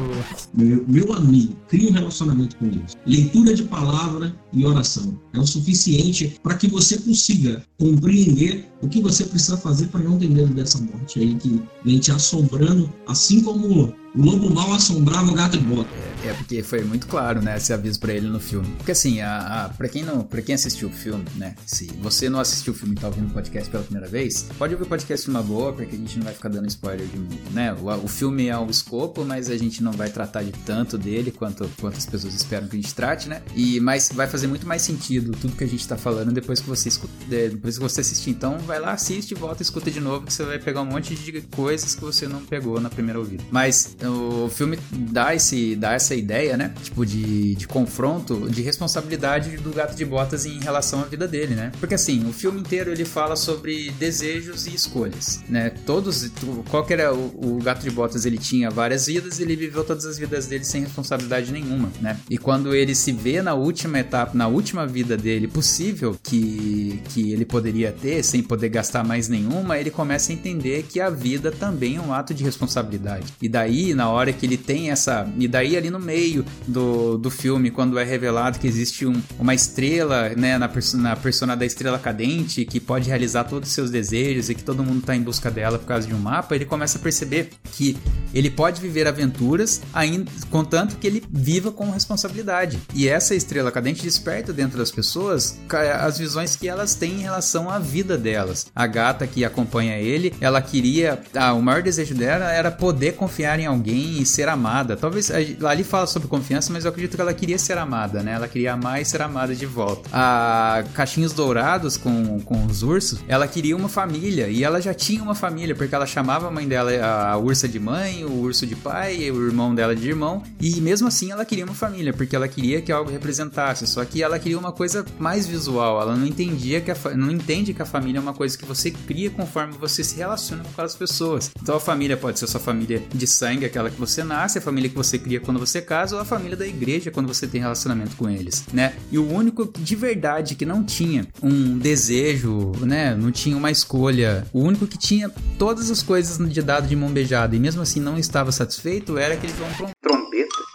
[0.55, 2.97] Meu, meu amigo, crie um relacionamento com Deus.
[3.07, 5.21] Leitura de palavra e oração.
[5.35, 10.19] É o suficiente para que você consiga compreender o que você precisa fazer para não
[10.19, 15.31] ter medo dessa morte aí que vem te assombrando, assim como o lobo mal assombrava
[15.31, 15.89] o gato de bota.
[16.25, 18.67] É, é, porque foi muito claro, né, esse aviso para ele no filme.
[18.79, 22.29] Porque assim, a, a, pra, quem não, pra quem assistiu o filme, né, se você
[22.29, 24.89] não assistiu o filme e tá ouvindo o podcast pela primeira vez, pode ouvir o
[24.89, 27.19] podcast numa boa, porque a gente não vai ficar dando spoiler de,
[27.53, 30.97] né, o, o filme é o escopo, mas a gente não vai tratar de tanto
[30.97, 34.46] dele quanto, quanto as pessoas esperam que a gente trate, né, e, mas vai fazer
[34.47, 37.83] muito mais sentido tudo que a gente tá falando depois que você escuta, depois que
[37.83, 38.31] você assistir.
[38.31, 41.41] Então vai lá, assiste, volta, escuta de novo, que você vai pegar um monte de
[41.55, 43.43] coisas que você não pegou na primeira ouvida.
[43.51, 46.75] Mas o filme dá, esse, dá essa ideia, né?
[46.83, 51.55] Tipo, de, de confronto, de responsabilidade do gato de botas em relação à vida dele,
[51.55, 51.73] né?
[51.79, 55.71] Porque assim, o filme inteiro ele fala sobre desejos e escolhas, né?
[55.85, 56.31] Todos,
[56.71, 60.05] qual que era o, o gato de botas, ele tinha várias vidas, ele viveu todas
[60.05, 62.19] as vidas dele sem responsabilidade nenhuma, né?
[62.29, 67.33] E quando ele se vê na última etapa, na última vida dele possível que, que
[67.33, 71.51] ele poderia ter, sem poder gastar mais nenhuma, ele começa a entender que a vida
[71.51, 73.33] também é um ato de responsabilidade.
[73.41, 75.29] E daí, na hora que ele tem essa.
[75.39, 79.55] E daí, ali no meio do, do filme, quando é revelado que existe um, uma
[79.55, 83.91] estrela, né, na, perso na persona da estrela cadente, que pode realizar todos os seus
[83.91, 86.65] desejos e que todo mundo está em busca dela por causa de um mapa, ele
[86.65, 87.97] começa a perceber que
[88.35, 92.79] ele pode viver aventuras, ainda, contanto que ele viva com responsabilidade.
[92.95, 95.59] E essa estrela cadente desperta dentro das pessoas
[96.01, 98.67] as visões que elas têm em relação à vida delas.
[98.75, 101.21] A gata que acompanha ele, ela queria.
[101.35, 104.97] Ah, o maior desejo dela era poder confiar em alguém e ser amada.
[104.97, 108.33] Talvez ali fala sobre confiança, mas eu acredito que ela queria ser amada, né?
[108.33, 110.09] Ela queria amar e ser amada de volta.
[110.13, 115.23] A Caixinhos Dourados com, com os ursos, ela queria uma família e ela já tinha
[115.23, 118.75] uma família, porque ela chamava a mãe dela a ursa de mãe, o urso de
[118.75, 122.49] pai, o irmão dela de irmão, e mesmo assim ela queria uma família, porque ela
[122.49, 126.81] queria que algo representasse, só que ela queria uma coisa mais visual, ela não entendia
[126.81, 130.03] que a, não entende que a família é uma coisa que você cria conforme você
[130.03, 131.51] se relaciona com aquelas pessoas.
[131.61, 134.89] Então a família pode ser sua família de sangue, aquela que você nasce, a família
[134.89, 138.17] que você cria quando você casa, ou a família da igreja quando você tem relacionamento
[138.17, 138.95] com eles, né?
[139.11, 143.15] E o único de verdade que não tinha um desejo, né?
[143.15, 147.11] Não tinha uma escolha, o único que tinha todas as coisas de dado de mão
[147.11, 150.26] beijada e mesmo assim não estava satisfeito era aquele João Trombeta.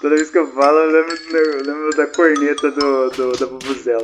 [0.02, 4.02] Toda vez que eu falo, eu lembro, lembro da corneta do, do da Bubuzela.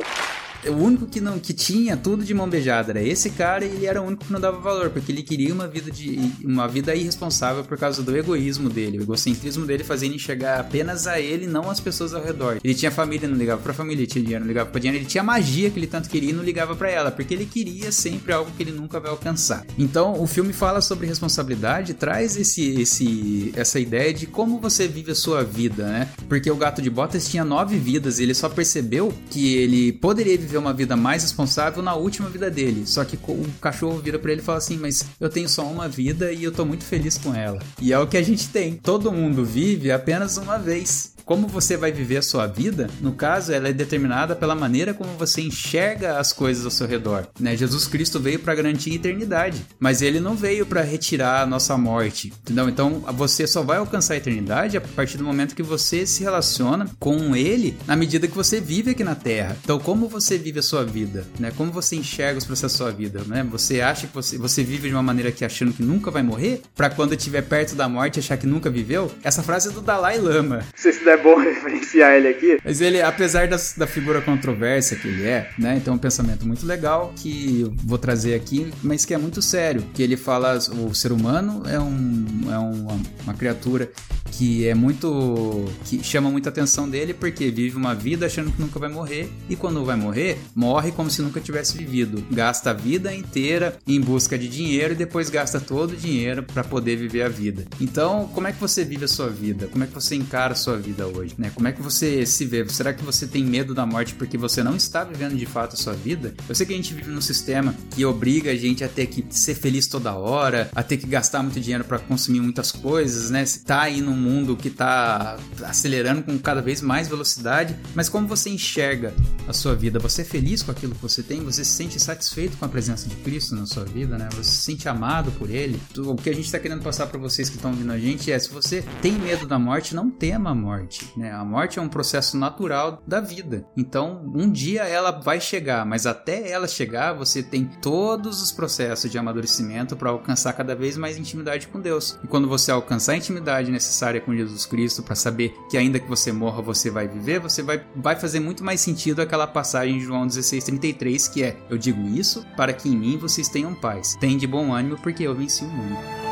[0.66, 3.86] O único que não que tinha tudo de mão beijada era esse cara e ele
[3.86, 6.94] era o único que não dava valor, porque ele queria uma vida de uma vida
[6.94, 11.70] irresponsável por causa do egoísmo dele, o egocentrismo dele fazia enxergar apenas a ele, não
[11.70, 12.58] as pessoas ao redor.
[12.62, 15.22] Ele tinha família, não ligava pra família, tinha dinheiro, não ligava pra dinheiro, ele tinha
[15.22, 18.50] magia que ele tanto queria e não ligava para ela, porque ele queria sempre algo
[18.56, 19.64] que ele nunca vai alcançar.
[19.78, 25.12] Então, o filme fala sobre responsabilidade, traz esse esse essa ideia de como você vive
[25.12, 26.08] a sua vida, né?
[26.28, 30.36] Porque o gato de botas tinha nove vidas e ele só percebeu que ele poderia
[30.36, 32.86] viver uma vida mais responsável na última vida dele.
[32.86, 35.88] Só que o cachorro vira para ele e fala assim: Mas eu tenho só uma
[35.88, 37.58] vida e eu tô muito feliz com ela.
[37.80, 38.74] E é o que a gente tem.
[38.74, 43.52] Todo mundo vive apenas uma vez como você vai viver a sua vida, no caso,
[43.52, 47.28] ela é determinada pela maneira como você enxerga as coisas ao seu redor.
[47.38, 47.54] Né?
[47.54, 51.76] Jesus Cristo veio para garantir a eternidade, mas ele não veio para retirar a nossa
[51.76, 52.32] morte.
[52.40, 52.66] Entendeu?
[52.66, 56.88] Então você só vai alcançar a eternidade a partir do momento que você se relaciona
[56.98, 59.54] com ele na medida que você vive aqui na Terra.
[59.62, 61.26] Então, como você vive a sua vida?
[61.38, 61.52] Né?
[61.54, 63.22] Como você enxerga os processos da sua vida?
[63.26, 63.46] Né?
[63.50, 66.62] Você acha que você, você vive de uma maneira que achando que nunca vai morrer?
[66.74, 69.12] Para quando estiver perto da morte achar que nunca viveu?
[69.22, 70.64] Essa frase é do Dalai Lama.
[70.74, 72.58] Se se der bom referenciar ele aqui.
[72.64, 75.76] Mas ele, apesar da figura controversa que ele é, né?
[75.76, 79.40] Então é um pensamento muito legal que eu vou trazer aqui, mas que é muito
[79.42, 79.82] sério.
[79.94, 83.90] Que ele fala o ser humano é, um, é uma, uma criatura
[84.38, 85.64] que é muito.
[85.84, 89.56] que chama muita atenção dele porque vive uma vida achando que nunca vai morrer e
[89.56, 92.24] quando vai morrer, morre como se nunca tivesse vivido.
[92.30, 96.62] Gasta a vida inteira em busca de dinheiro e depois gasta todo o dinheiro para
[96.62, 97.64] poder viver a vida.
[97.80, 99.66] Então, como é que você vive a sua vida?
[99.66, 101.34] Como é que você encara a sua vida hoje?
[101.38, 101.50] Né?
[101.54, 102.68] Como é que você se vê?
[102.68, 105.76] Será que você tem medo da morte porque você não está vivendo de fato a
[105.76, 106.34] sua vida?
[106.48, 109.24] Eu sei que a gente vive num sistema que obriga a gente a ter que
[109.30, 113.44] ser feliz toda hora, a ter que gastar muito dinheiro para consumir muitas coisas, né?
[113.64, 118.50] Tá aí num mundo que tá acelerando com cada vez mais velocidade, mas como você
[118.50, 119.14] enxerga
[119.46, 119.98] a sua vida?
[119.98, 121.42] Você é feliz com aquilo que você tem?
[121.44, 124.28] Você se sente satisfeito com a presença de Cristo na sua vida, né?
[124.32, 125.80] Você se sente amado por ele?
[125.96, 128.38] O que a gente está querendo passar para vocês que estão ouvindo a gente é:
[128.38, 131.32] se você tem medo da morte, não tema a morte, né?
[131.32, 133.64] A morte é um processo natural da vida.
[133.76, 139.10] Então, um dia ela vai chegar, mas até ela chegar, você tem todos os processos
[139.10, 142.18] de amadurecimento para alcançar cada vez mais intimidade com Deus.
[142.22, 146.08] E quando você alcançar a intimidade necessária com Jesus Cristo para saber que ainda que
[146.08, 150.04] você morra, você vai viver, você vai, vai fazer muito mais sentido aquela passagem de
[150.04, 154.16] João 16:33 que é: eu digo isso para que em mim vocês tenham paz.
[154.16, 156.27] Tem de bom ânimo porque eu venci o mundo.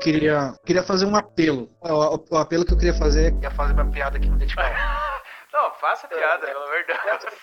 [0.00, 1.70] Queria, queria fazer um apelo.
[1.80, 4.64] O, o, apelo que eu queria fazer é fazer uma piada aqui no Dedical.
[5.52, 7.34] Não, faça piada, pelo amor de Deus.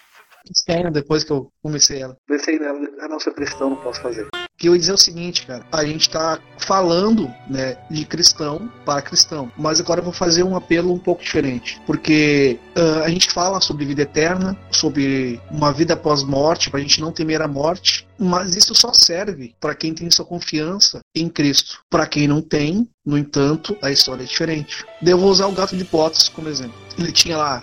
[0.50, 2.16] Estranho depois que eu comecei ela.
[2.28, 4.28] Comecei nela, a não ser cristão, não posso fazer.
[4.58, 9.04] Que eu ia dizer o seguinte, cara, a gente tá falando, né, de cristão para
[9.04, 13.32] cristão, mas agora eu vou fazer um apelo um pouco diferente, porque uh, a gente
[13.32, 18.08] fala sobre vida eterna, sobre uma vida após morte, pra gente não temer a morte,
[18.18, 21.80] mas isso só serve para quem tem sua confiança em Cristo.
[21.90, 24.84] Para quem não tem, no entanto, a história é diferente.
[25.06, 26.76] Eu vou usar o gato de Potos como exemplo.
[26.98, 27.62] Ele tinha lá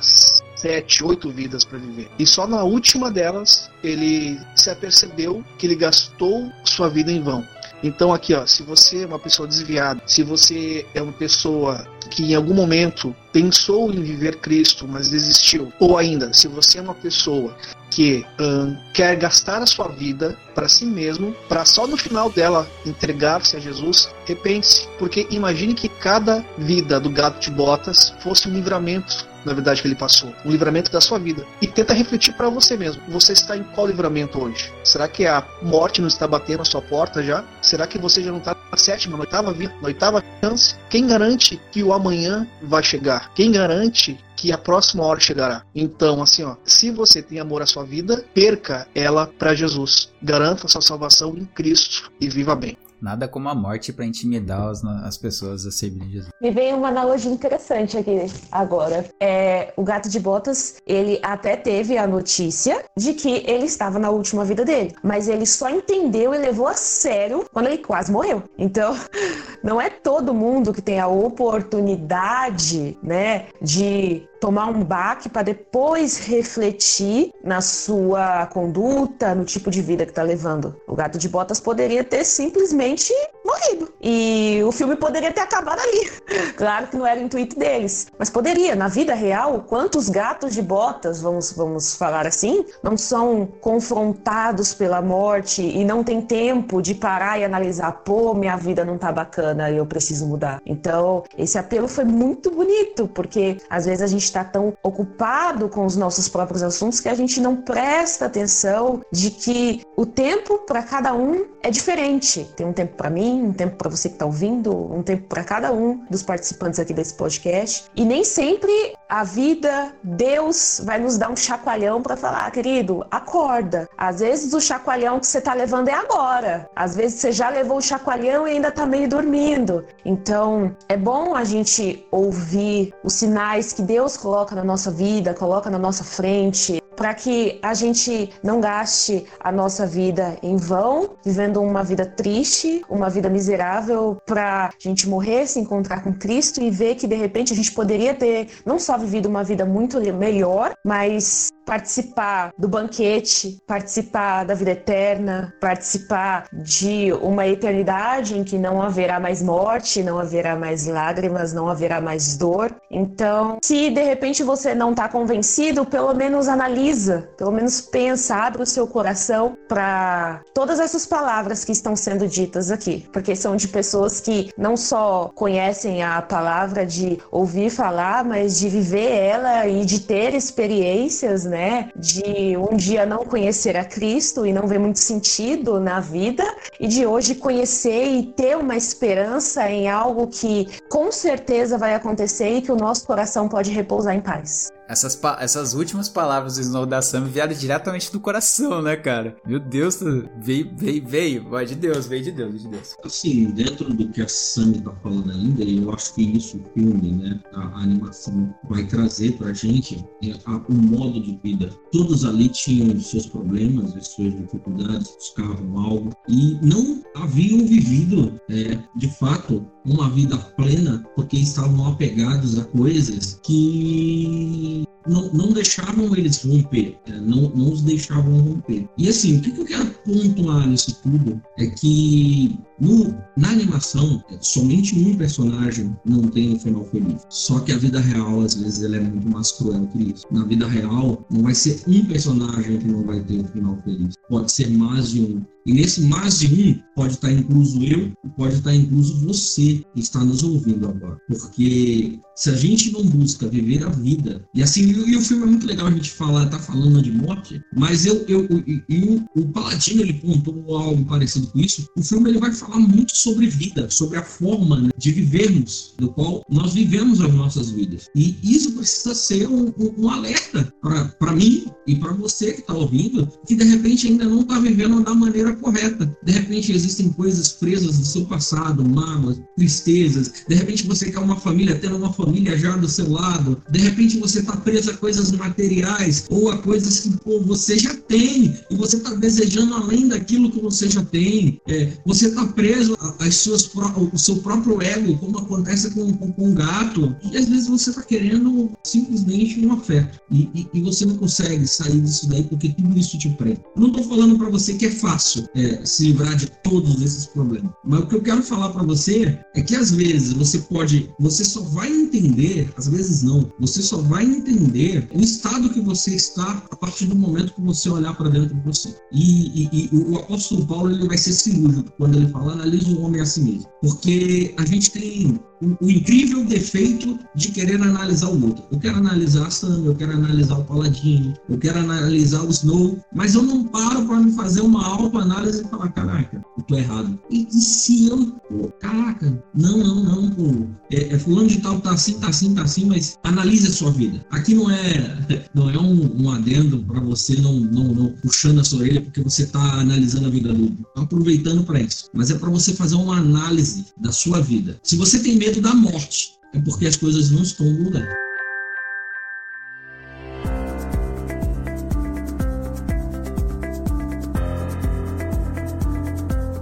[0.64, 2.09] sete, oito vidas para viver.
[2.18, 7.46] E só na última delas ele se apercebeu que ele gastou sua vida em vão.
[7.83, 12.22] Então aqui, ó, se você é uma pessoa desviada, se você é uma pessoa que
[12.22, 16.94] em algum momento pensou em viver Cristo, mas desistiu, ou ainda, se você é uma
[16.94, 17.55] pessoa
[17.94, 22.66] que hum, quer gastar a sua vida para si mesmo, para só no final dela
[22.85, 28.52] entregar-se a Jesus, repense, porque imagine que cada vida do gato de botas fosse um
[28.52, 30.33] livramento na verdade, que ele passou.
[30.42, 31.46] Um livramento da sua vida.
[31.61, 33.02] E tenta refletir para você mesmo.
[33.09, 34.72] Você está em qual livramento hoje?
[34.83, 37.44] Será que a morte não está batendo a sua porta já?
[37.61, 40.74] Será que você já não está na sétima, na oitava vida, na oitava chance?
[40.88, 43.35] Quem garante que o amanhã vai chegar?
[43.35, 45.64] Quem garante que a próxima hora chegará.
[45.75, 50.12] Então, assim, ó, se você tem amor à sua vida, perca ela para Jesus.
[50.23, 52.77] Garanta sua salvação em Cristo e viva bem.
[53.05, 56.31] Nada como a morte para intimidar as, as, pessoas a servirem Jesus.
[56.40, 59.05] Me vem uma analogia interessante aqui agora.
[59.21, 64.09] É, o gato de botas, ele até teve a notícia de que ele estava na
[64.09, 68.43] última vida dele, mas ele só entendeu e levou a sério quando ele quase morreu.
[68.57, 68.97] Então,
[69.62, 76.18] não é todo mundo que tem a oportunidade, né, de tomar um baque para depois
[76.18, 80.76] refletir na sua conduta, no tipo de vida que está levando.
[80.87, 83.11] O gato de botas poderia ter simplesmente
[83.42, 83.90] morrido.
[84.02, 86.11] E o filme poderia ter acabado ali.
[86.57, 88.76] Claro que não era o intuito deles, mas poderia.
[88.76, 95.02] Na vida real, quantos gatos de botas, vamos, vamos falar assim, não são confrontados pela
[95.02, 99.70] morte e não tem tempo de parar e analisar, pô, minha vida não tá bacana,
[99.70, 100.61] eu preciso mudar.
[100.64, 105.87] Então, esse apelo foi muito bonito, porque às vezes a gente está tão ocupado com
[105.87, 110.83] os nossos próprios assuntos que a gente não presta atenção de que o tempo para
[110.83, 112.44] cada um é diferente.
[112.57, 115.44] Tem um tempo para mim, um tempo para você que está ouvindo, um tempo para
[115.44, 117.85] cada um dos participantes aqui desse podcast.
[117.94, 118.73] E nem sempre
[119.09, 123.88] a vida, Deus vai nos dar um chacoalhão para falar, querido, acorda.
[123.97, 126.68] Às vezes o chacoalhão que você está levando é agora.
[126.75, 129.85] Às vezes você já levou o chacoalhão e ainda está meio dormindo.
[130.05, 135.68] Então, é bom a gente ouvir os sinais que Deus coloca na nossa vida, coloca
[135.68, 141.61] na nossa frente, para que a gente não gaste a nossa vida em vão, vivendo
[141.61, 146.70] uma vida triste, uma vida miserável, para a gente morrer, se encontrar com Cristo e
[146.70, 150.72] ver que de repente a gente poderia ter não só vivido uma vida muito melhor,
[150.83, 158.83] mas participar do banquete, participar da vida eterna, participar de uma eternidade em que não
[158.83, 162.75] haverá mais morte, não haverá mais lágrimas, não haverá mais dor.
[162.91, 168.62] Então, se de repente você não está convencido, pelo menos analisa, pelo menos pensa, abre
[168.62, 173.69] o seu coração para todas essas palavras que estão sendo ditas aqui, porque são de
[173.69, 179.85] pessoas que não só conhecem a palavra de ouvir falar, mas de viver ela e
[179.85, 181.53] de ter experiências, né?
[181.96, 186.44] De um dia não conhecer a Cristo e não ver muito sentido na vida,
[186.80, 192.57] e de hoje conhecer e ter uma esperança em algo que com certeza vai acontecer
[192.57, 194.74] e que o nosso coração pode repousar em paz.
[194.89, 199.37] Essas, essas últimas palavras do Snow da Sam vieram diretamente do coração, né, cara?
[199.47, 200.01] Meu Deus,
[200.41, 202.97] veio, veio, veio, vai de Deus, veio de Deus, veio de Deus.
[203.05, 207.12] Assim, dentro do que a Sam tá falando ainda, eu acho que isso, o filme,
[207.12, 210.35] né, a, animação vai trazer pra gente é,
[210.68, 211.70] o modo de vida.
[211.91, 218.78] Todos ali tinham seus problemas, as suas dificuldades, buscavam algo e não haviam vivido, é,
[218.97, 226.43] de fato, uma vida plena porque estavam apegados a coisas que não, não deixavam eles
[226.43, 227.20] romper, né?
[227.20, 228.89] não, não os deixavam romper.
[228.97, 234.99] E assim, o que, eu quero pontuar nisso tudo é que no, na animação, somente
[234.99, 237.22] um personagem não tem um final feliz.
[237.28, 240.24] Só que a vida real, às vezes, ela é muito mais cruel que isso.
[240.30, 244.14] Na vida real, não vai ser um personagem que não vai ter um final feliz.
[244.28, 245.43] Pode ser mais de um.
[245.67, 250.23] E nesse mais de um, pode estar incluso eu, pode estar incluso você que está
[250.23, 251.19] nos ouvindo agora.
[251.29, 255.47] Porque se a gente não busca viver a vida, e assim, e o filme é
[255.47, 258.47] muito legal a gente falar, tá falando de morte, mas eu, eu,
[258.89, 261.89] eu o, Paladino ele pontou algo parecido com isso.
[261.97, 266.11] O filme ele vai falar muito sobre vida, sobre a forma né, de vivermos, do
[266.11, 268.09] qual nós vivemos as nossas vidas.
[268.15, 270.73] E isso precisa ser um, um alerta
[271.19, 275.03] para mim e para você que está ouvindo, que de repente ainda não está vivendo
[275.03, 276.16] da maneira correta.
[276.22, 280.32] De repente existem coisas presas do seu passado, mágoas, tristezas.
[280.48, 283.62] De repente você quer uma família, tendo uma família já do seu lado.
[283.70, 287.94] De repente você está preso a coisas materiais ou a coisas que pô, você já
[287.94, 291.61] tem e você está desejando além daquilo que você já tem.
[291.68, 296.48] É, você está preso às suas, ao seu próprio ego, como acontece com, com, com
[296.48, 297.14] um gato.
[297.22, 301.66] E às vezes você está querendo simplesmente um afeto e, e, e, você não consegue
[301.66, 303.61] sair disso daí porque tudo isso te prende.
[303.76, 307.72] Não estou falando para você que é fácil é, se livrar de todos esses problemas.
[307.84, 311.45] Mas o que eu quero falar para você é que às vezes você pode, você
[311.45, 316.62] só vai entender, às vezes não, você só vai entender o estado que você está
[316.70, 318.95] a partir do momento que você olhar para dentro de você.
[319.12, 323.01] E, e, e, o apóstolo Paulo ele vai ser cirúrgico quando ele fala analise o
[323.03, 328.29] homem a si mesmo, porque a gente tem o, o, incrível defeito de querer analisar
[328.29, 328.65] o outro.
[328.71, 332.99] Eu quero analisar a Sam, eu quero analisar o Paladino, eu quero analisar o Snow,
[333.15, 337.19] mas eu não paro para me fazer uma autoanálise e falar, caraca, eu tô errado.
[337.31, 341.81] E, e se eu, pô, caraca, não, não, não, pô, é, é, fulano de tal
[341.81, 344.25] tá assim, tá assim, tá assim, mas analise a sua vida.
[344.31, 345.19] Aqui não é,
[345.55, 349.21] não é um, um adendo para você não, não, não puxando a sua orelha porque
[349.21, 352.73] você tá analisando a vida do outro, tá aproveitando para isso, mas é para você
[352.75, 354.79] fazer uma análise da sua vida.
[354.83, 358.09] Se você tem medo da morte, é porque as coisas não estão no lugar.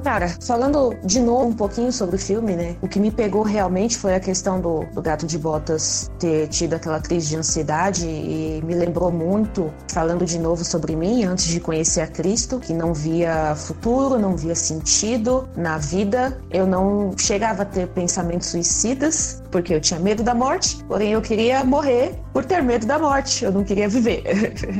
[0.02, 2.76] Cara, falando de novo um pouquinho sobre o filme, né?
[2.82, 6.74] O que me pegou realmente foi a questão do, do gato de botas ter tido
[6.74, 11.60] aquela crise de ansiedade e me lembrou muito, falando de novo sobre mim, antes de
[11.60, 16.36] conhecer a Cristo, que não via futuro, não via sentido na vida.
[16.50, 21.22] Eu não chegava a ter pensamentos suicidas, porque eu tinha medo da morte, porém eu
[21.22, 24.22] queria morrer por ter medo da morte, eu não queria viver.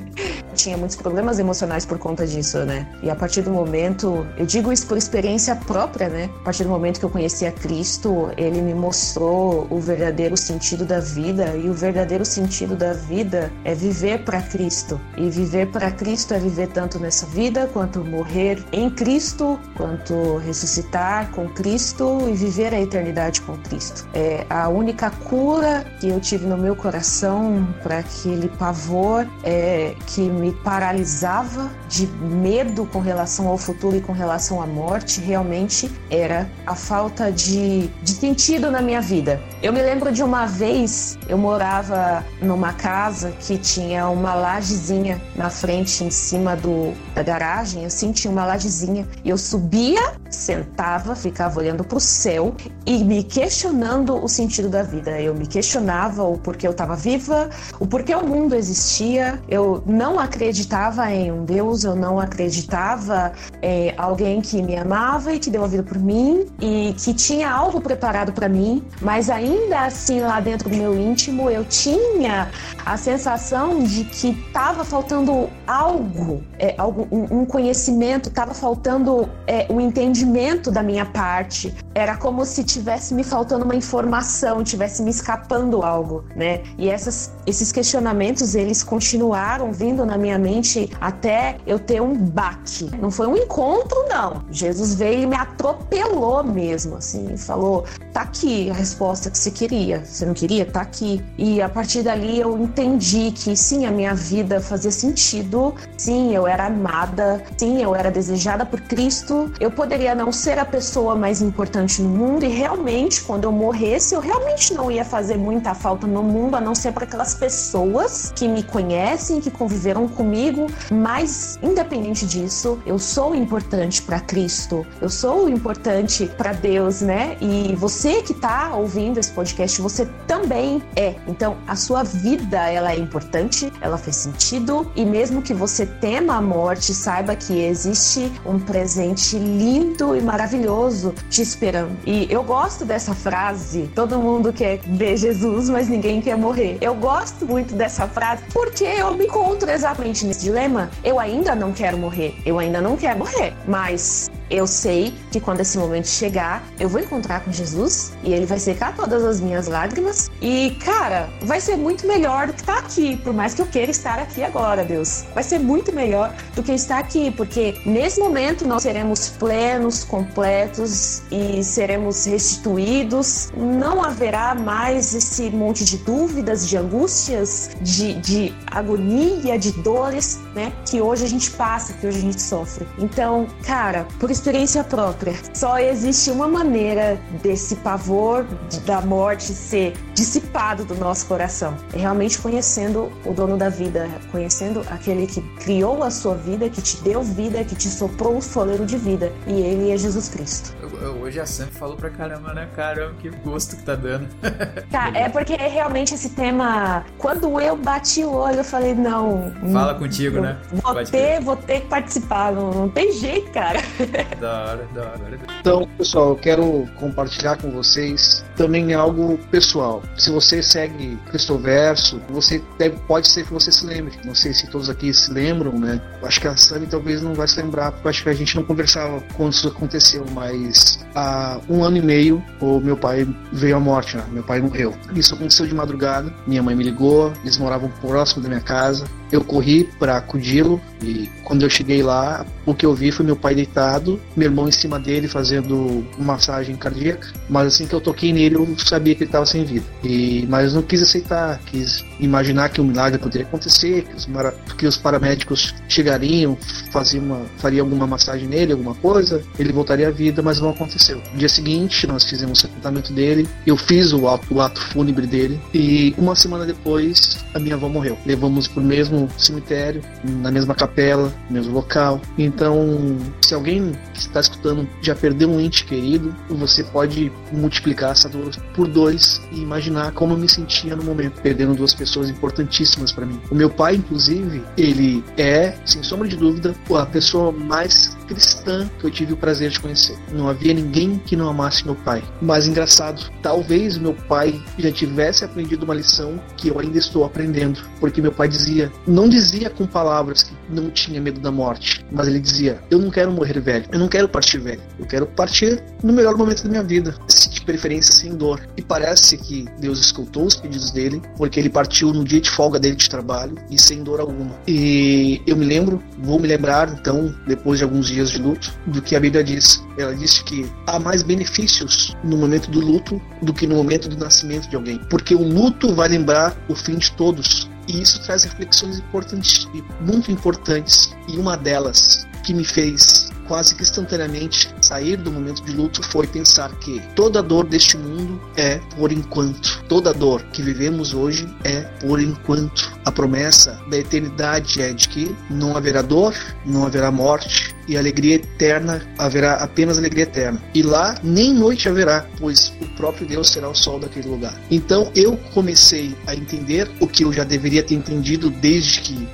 [0.62, 2.86] tinha muitos problemas emocionais por conta disso, né?
[3.02, 6.30] E a partir do momento, eu digo isso por experiência própria, né?
[6.40, 10.84] A partir do momento que eu conheci a Cristo, ele me mostrou o verdadeiro sentido
[10.84, 15.00] da vida e o verdadeiro sentido da vida é viver para Cristo.
[15.16, 21.30] E viver para Cristo é viver tanto nessa vida quanto morrer em Cristo, quanto ressuscitar
[21.32, 24.06] com Cristo e viver a eternidade com Cristo.
[24.14, 30.20] É a única cura que eu tive no meu coração para aquele pavor é que
[30.20, 36.50] me paralisava de medo com relação ao futuro e com relação à morte realmente era
[36.66, 39.40] a falta de, de sentido na minha vida.
[39.62, 45.50] Eu me lembro de uma vez, eu morava numa casa que tinha uma lajezinha na
[45.50, 49.07] frente, em cima do, da garagem, assim, tinha uma lajezinha.
[49.24, 52.55] E eu subia, sentava, ficava olhando para o céu
[52.87, 55.20] e me questionando o sentido da vida.
[55.20, 59.41] Eu me questionava o porquê eu estava viva, o porquê o mundo existia.
[59.49, 65.39] Eu não acreditava em um Deus, eu não acreditava em alguém que me amava e
[65.39, 69.80] que deu a vida por mim e que tinha algo preparado para mim, mas ainda
[69.80, 72.51] assim lá dentro do meu íntimo eu tinha
[72.85, 79.66] a sensação de que estava faltando algo, é, algo um, um conhecimento, estava faltando é,
[79.70, 80.22] um entendimento
[80.70, 81.75] da minha parte.
[81.95, 86.62] Era como se tivesse me faltando uma informação, tivesse me escapando algo, né?
[86.79, 92.91] E essas, esses questionamentos eles continuaram vindo na minha mente até eu ter um baque.
[93.01, 94.45] Não foi um encontro, não.
[94.51, 100.05] Jesus veio e me atropelou mesmo, assim, falou: tá aqui a resposta que você queria.
[100.05, 100.64] Você não queria?
[100.64, 101.25] Tá aqui.
[101.37, 106.47] E a partir dali eu entendi que sim, a minha vida fazia sentido, sim, eu
[106.47, 109.53] era amada, sim, eu era desejada por Cristo.
[109.61, 114.14] Eu poderia não ser a pessoa mais importante no mundo e realmente, quando eu morresse,
[114.14, 118.32] eu realmente não ia fazer muita falta no mundo, a não ser para aquelas pessoas
[118.34, 125.08] que me conhecem, que conviveram comigo, mas independente disso, eu sou importante para Cristo, eu
[125.08, 127.36] sou importante para Deus, né?
[127.40, 131.14] E você que tá ouvindo esse podcast, você também é.
[131.26, 136.36] Então, a sua vida, ela é importante, ela faz sentido e mesmo que você tema
[136.36, 141.96] a morte, saiba que existe um presente lindo e maravilhoso te esperando.
[142.05, 146.76] E eu gosto dessa frase, todo mundo quer ver Jesus, mas ninguém quer morrer.
[146.80, 150.90] Eu gosto muito dessa frase porque eu me encontro exatamente nesse dilema.
[151.05, 155.61] Eu ainda não quero morrer, eu ainda não quero morrer, mas eu sei que quando
[155.61, 159.66] esse momento chegar, eu vou encontrar com Jesus e ele vai secar todas as minhas
[159.66, 160.30] lágrimas.
[160.42, 163.66] E, cara, vai ser muito melhor do que estar tá aqui, por mais que eu
[163.66, 165.24] queira estar aqui agora, Deus.
[165.34, 171.22] Vai ser muito melhor do que estar aqui, porque nesse momento nós seremos plenos, completos
[171.30, 173.50] e seremos restituídos.
[173.57, 180.72] Não haverá mais esse monte de dúvidas, de angústias, de, de agonia, de dores, né?
[180.84, 182.86] Que hoje a gente passa, que hoje a gente sofre.
[182.98, 185.34] Então, cara, por isso experiência própria.
[185.55, 188.45] Só existe uma maneira desse pavor
[188.84, 191.76] da morte ser dissipado do nosso coração.
[191.93, 196.82] É realmente conhecendo o dono da vida, conhecendo aquele que criou a sua vida, que
[196.82, 199.32] te deu vida, que te soprou o soleiro de vida.
[199.47, 200.82] E ele é Jesus Cristo.
[201.11, 202.68] Hoje a Sam falou pra caramba, né?
[202.74, 204.28] Caramba, que gosto que tá dando.
[204.90, 209.50] Tá, é porque realmente esse tema, quando eu bati o olho, eu falei, não.
[209.72, 210.59] Fala contigo, né?
[210.70, 213.80] Vou ter, vou ter que participar, não, não tem jeito, cara.
[214.38, 215.38] Da hora, da hora.
[215.61, 220.03] Então, pessoal, eu quero compartilhar com vocês também algo pessoal.
[220.16, 224.18] Se você segue Cristoverso, você deve, pode ser que você se lembre.
[224.24, 226.00] Não sei se todos aqui se lembram, né?
[226.22, 228.64] Acho que a Sami talvez não vai se lembrar, porque acho que a gente não
[228.64, 233.80] conversava quando isso aconteceu, mas há um ano e meio o meu pai veio à
[233.80, 234.24] morte, né?
[234.30, 234.95] meu pai morreu.
[235.14, 239.43] Isso aconteceu de madrugada, minha mãe me ligou, eles moravam próximo da minha casa, eu
[239.43, 243.55] corri para acudi-lo e quando eu cheguei lá, o que eu vi foi meu pai
[243.55, 248.57] deitado, meu irmão em cima dele fazendo massagem cardíaca, mas assim que eu toquei nele
[248.57, 249.87] eu sabia que ele estava sem vida.
[250.05, 254.28] E mas não quis aceitar, quis imaginar que um milagre poderia acontecer, que os,
[254.76, 256.57] que os paramédicos chegariam,
[256.91, 261.22] faziam uma, fariam alguma massagem nele, alguma coisa, ele voltaria à vida, mas não aconteceu.
[261.33, 265.26] No dia seguinte, nós fizemos o sepultamento dele, eu fiz o ato, o ato fúnebre
[265.26, 268.18] dele, e uma semana depois, a minha avó morreu.
[268.26, 272.20] Levamos pro mesmo cemitério, na mesma capela, no mesmo local.
[272.39, 278.29] Então, se alguém que está escutando já perdeu um ente querido, você pode multiplicar essa
[278.29, 283.12] dor por dois e imaginar como eu me sentia no momento, perdendo duas pessoas importantíssimas
[283.12, 283.41] para mim.
[283.51, 289.05] O meu pai, inclusive, ele é, sem sombra de dúvida, a pessoa mais cristã que
[289.05, 290.16] eu tive o prazer de conhecer.
[290.33, 292.23] Não havia ninguém que não amasse meu pai.
[292.41, 297.81] Mas engraçado, talvez meu pai já tivesse aprendido uma lição que eu ainda estou aprendendo,
[298.01, 302.26] porque meu pai dizia, não dizia com palavras que não tinha medo da morte, mas
[302.26, 305.82] ele dizia: "Eu não quero morrer velho, eu não quero partir velho, eu quero partir
[306.02, 307.14] no melhor momento da minha vida,
[307.50, 308.66] de preferência sem dor".
[308.76, 312.78] E parece que Deus escutou os pedidos dele, porque ele partiu no dia de folga
[312.78, 314.54] dele de trabalho e sem dor alguma.
[314.66, 319.02] E eu me lembro, vou me lembrar então, depois de alguns dias de luto, do
[319.02, 319.84] que a Bíblia diz.
[319.98, 324.16] Ela disse que há mais benefícios no momento do luto do que no momento do
[324.16, 327.70] nascimento de alguém, porque o luto vai lembrar o fim de todos.
[327.89, 329.68] E isso traz reflexões importantes,
[330.01, 331.14] muito importantes.
[331.28, 336.26] E uma delas que me fez quase que instantaneamente sair do momento de luto foi
[336.26, 339.84] pensar que toda dor deste mundo é por enquanto.
[339.90, 342.90] Toda dor que vivemos hoje é por enquanto.
[343.05, 346.34] A promessa da eternidade é de que não haverá dor,
[346.64, 350.59] não haverá morte, e alegria eterna haverá apenas alegria eterna.
[350.72, 354.59] E lá nem noite haverá, pois o próprio Deus será o sol daquele lugar.
[354.70, 359.28] Então eu comecei a entender o que eu já deveria ter entendido desde que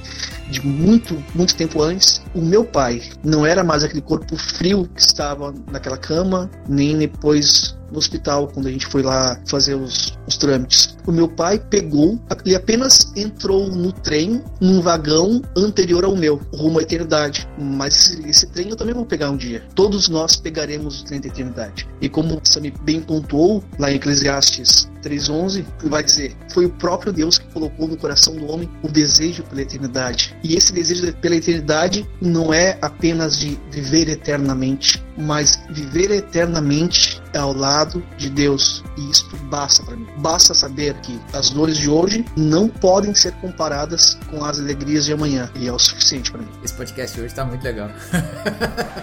[0.50, 5.00] de muito, muito tempo antes, o meu pai não era mais aquele corpo frio que
[5.00, 10.36] estava naquela cama, nem depois no hospital, quando a gente foi lá fazer os, os
[10.36, 10.96] trâmites.
[11.06, 16.78] O meu pai pegou, ele apenas entrou no trem, num vagão anterior ao meu, rumo
[16.78, 17.48] à eternidade.
[17.58, 19.62] Mas esse, trem eu também vou pegar um dia.
[19.74, 21.88] Todos nós pegaremos o trem da eternidade.
[22.00, 27.38] E como Sami bem pontuou lá em Eclesiastes 3:11 vai dizer: foi o próprio Deus
[27.38, 30.36] que colocou no coração do homem o desejo pela eternidade.
[30.42, 37.52] E esse desejo pela eternidade não é apenas de viver eternamente, mas viver eternamente ao
[37.52, 38.84] lado de Deus.
[38.96, 40.06] E isto basta para mim.
[40.18, 45.12] Basta saber que as dores de hoje não podem ser comparadas com as alegrias de
[45.12, 45.50] amanhã.
[45.54, 46.48] E é o suficiente para mim.
[46.64, 47.90] Esse podcast hoje tá muito legal.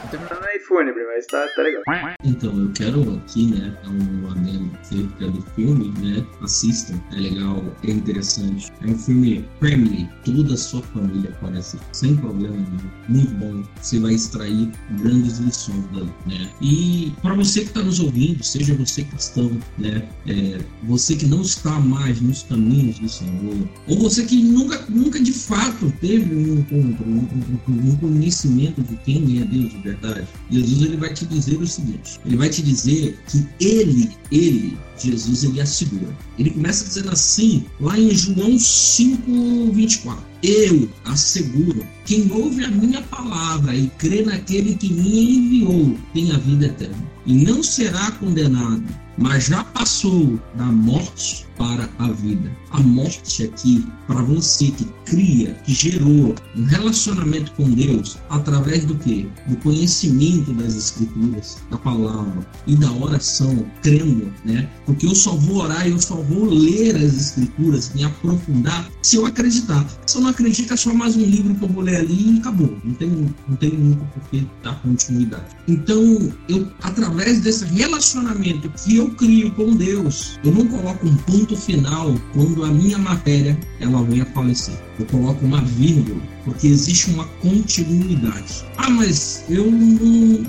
[0.10, 1.84] Terminando aí fúnebre, mas tá, tá legal.
[2.24, 6.26] Então, eu quero aqui, né, um adendo acerca do filme, né?
[6.42, 8.72] Assistam, é legal, é interessante.
[8.82, 12.92] É um filme family, toda a sua família assistir, sem problema nenhum.
[13.08, 13.64] Muito bom.
[13.82, 16.50] Você vai extrair grandes lições dali, né?
[16.62, 20.08] E para você que está nos ouvindo, seja você cristão, né?
[20.28, 25.20] É, você que não está mais nos caminhos do Senhor, ou você que nunca, nunca
[25.20, 27.28] de fato teve um encontro, um,
[27.70, 31.68] um, um conhecimento de quem é Deus de verdade, Jesus ele vai te dizer o
[31.68, 36.16] seguinte: ele vai te dizer que ele, ele, Jesus, ele assegura.
[36.38, 40.24] Ele começa dizendo assim, lá em João 5, 24.
[40.44, 46.38] Eu asseguro, quem ouve a minha palavra e crê naquele que me enviou, tem a
[46.38, 47.12] vida eterna.
[47.26, 48.84] E não será condenado,
[49.18, 52.52] mas já passou da morte para a vida.
[52.72, 58.96] A morte aqui, para você que cria, que gerou um relacionamento com Deus através do
[58.96, 59.30] que?
[59.48, 64.70] Do conhecimento das Escrituras, da palavra e da oração, crendo, né?
[64.86, 69.16] Porque eu só vou orar e eu só vou ler as Escrituras, me aprofundar, se
[69.16, 69.86] eu acreditar.
[70.06, 72.40] Se eu não acredito, é só mais um livro que eu vou ler ali e
[72.40, 72.78] acabou.
[72.84, 73.10] Não tem,
[73.48, 75.56] não tem muito porquê dar continuidade.
[75.68, 81.45] Então, eu, através desse relacionamento que eu crio com Deus, eu não coloco um ponto
[81.46, 84.74] ponto final quando a minha matéria ela vem a falecer.
[85.00, 88.64] Eu coloco uma vírgula, porque existe uma continuidade.
[88.78, 90.46] Ah, mas eu não,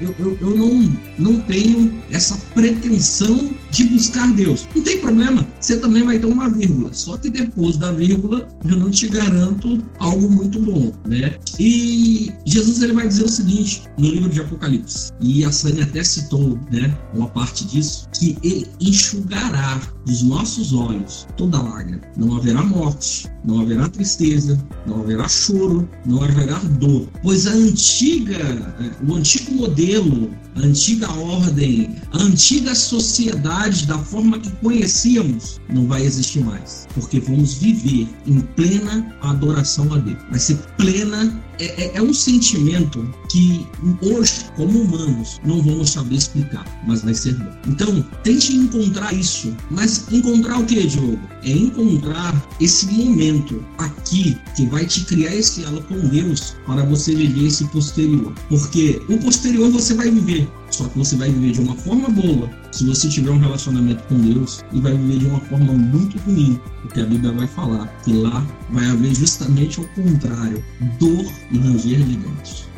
[0.00, 4.68] eu, eu, eu não, não tenho essa pretensão de buscar Deus.
[4.74, 6.92] Não tem problema, você também vai ter uma vírgula.
[6.92, 11.34] Só que depois da vírgula, eu não te garanto algo muito bom, né?
[11.58, 16.02] E Jesus ele vai dizer o seguinte no livro de Apocalipse, e a Sânia até
[16.04, 22.00] citou, né, uma parte disso, que ele enxugará dos nossos olhos toda lágrima.
[22.16, 28.74] Não haverá morte, não haverá tristeza, não haverá choro, não haverá dor, pois a antiga,
[29.06, 36.02] o antigo modelo, a antiga ordem, a antiga sociedade da forma que conhecíamos não vai
[36.02, 40.18] existir mais, porque vamos viver em plena adoração a Deus.
[40.30, 43.66] Vai ser plena é, é, é, um sentimento que
[44.02, 47.50] hoje, como humanos, não vamos saber explicar, mas vai ser bom.
[47.68, 49.54] Então, tente encontrar isso.
[49.70, 51.18] Mas encontrar o que, Diogo?
[51.42, 57.14] É encontrar esse momento aqui que vai te criar esse elo com Deus para você
[57.14, 58.32] viver esse posterior.
[58.48, 60.48] Porque o posterior você vai viver.
[60.74, 64.18] Só que você vai viver de uma forma boa se você tiver um relacionamento com
[64.18, 68.12] Deus e vai viver de uma forma muito ruim, porque a Bíblia vai falar que
[68.12, 70.64] lá vai haver justamente o contrário,
[70.98, 72.74] dor e ranger de dentes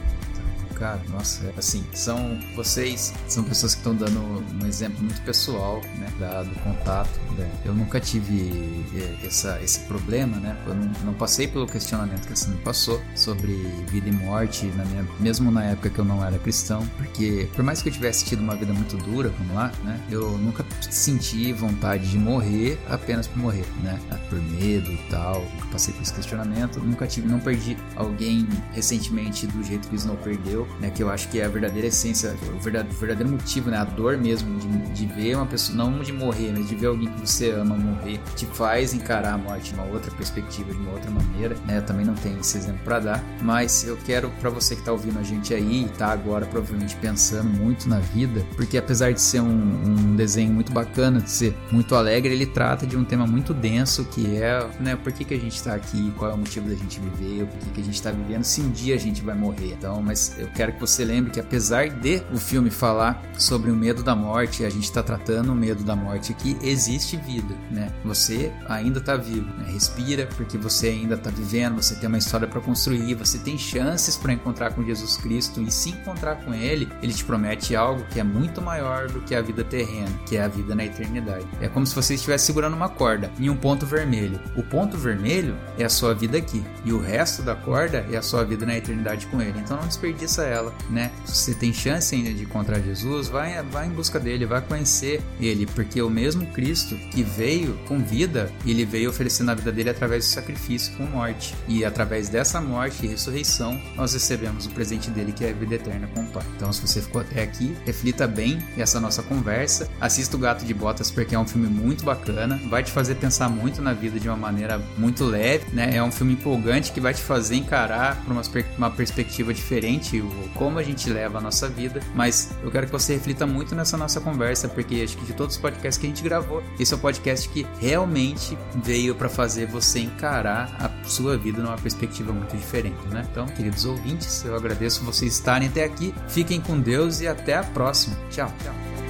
[0.78, 4.20] cara, nossa, é assim, são vocês, são pessoas que estão dando
[4.62, 7.18] um exemplo muito pessoal, né, da, do contato.
[7.64, 12.38] Eu nunca tive é, essa, esse problema, né, eu não, não passei pelo questionamento que
[12.38, 13.52] você me passou sobre
[13.88, 17.64] vida e morte, na minha, mesmo na época que eu não era cristão, porque por
[17.64, 21.52] mais que eu tivesse tido uma vida muito dura, vamos lá, né, eu nunca senti
[21.52, 26.12] vontade de morrer apenas por morrer, né, por medo e tal, nunca passei por esse
[26.12, 30.90] questionamento, nunca tive, não perdi alguém recentemente do jeito que o Snow perdeu, né?
[30.90, 33.78] Que eu acho que é a verdadeira essência, o verdadeiro, o verdadeiro motivo, né?
[33.78, 37.08] A dor mesmo de, de ver uma pessoa, não de morrer, mas de ver alguém
[37.08, 40.92] que você ama morrer, te faz encarar a morte de uma outra perspectiva, de uma
[40.92, 41.78] outra maneira, né?
[41.78, 44.92] Eu também não tenho esse exemplo para dar, mas eu quero para você que tá
[44.92, 49.20] ouvindo a gente aí e tá agora provavelmente pensando muito na vida, porque apesar de
[49.20, 53.26] ser um, um desenho muito bacana, de ser muito alegre, ele trata de um tema
[53.26, 54.96] muito denso que é, né?
[54.96, 57.58] Por que, que a gente tá aqui, qual é o motivo da gente viver, por
[57.58, 59.74] que, que a gente tá vivendo, se um dia a gente vai morrer.
[59.78, 63.76] Então, mas eu quero que você lembre que apesar de o filme falar sobre o
[63.76, 67.90] medo da morte, a gente está tratando o medo da morte aqui, existe vida, né?
[68.04, 69.70] Você ainda está vivo, né?
[69.70, 74.16] respira porque você ainda está vivendo, você tem uma história para construir, você tem chances
[74.16, 78.20] para encontrar com Jesus Cristo e se encontrar com Ele, Ele te promete algo que
[78.20, 81.46] é muito maior do que a vida terrena, que é a vida na eternidade.
[81.60, 84.40] É como se você estivesse segurando uma corda em um ponto vermelho.
[84.56, 88.22] O ponto vermelho é a sua vida aqui e o resto da corda é a
[88.22, 89.58] sua vida na eternidade com Ele.
[89.58, 91.10] Então não desperdiça ela, né?
[91.24, 95.22] Se você tem chance ainda de encontrar Jesus, vai, vai em busca dele, vai conhecer
[95.40, 99.90] ele, porque o mesmo Cristo que veio com vida, ele veio oferecendo a vida dele
[99.90, 101.54] através do sacrifício com morte.
[101.68, 105.74] E através dessa morte e ressurreição, nós recebemos o presente dele que é a vida
[105.74, 106.44] eterna com o Pai.
[106.56, 110.74] Então, se você ficou até aqui, reflita bem essa nossa conversa, assista o Gato de
[110.74, 114.28] Botas porque é um filme muito bacana, vai te fazer pensar muito na vida de
[114.28, 115.96] uma maneira muito leve, né?
[115.96, 118.42] É um filme empolgante que vai te fazer encarar por uma,
[118.76, 122.92] uma perspectiva diferente o como a gente leva a nossa vida, mas eu quero que
[122.92, 126.08] você reflita muito nessa nossa conversa, porque acho que de todos os podcasts que a
[126.08, 131.36] gente gravou, esse é o podcast que realmente veio para fazer você encarar a sua
[131.36, 133.26] vida numa perspectiva muito diferente, né?
[133.30, 136.14] Então, queridos ouvintes, eu agradeço vocês estarem até aqui.
[136.28, 138.16] Fiquem com Deus e até a próxima.
[138.30, 139.05] Tchau, tchau.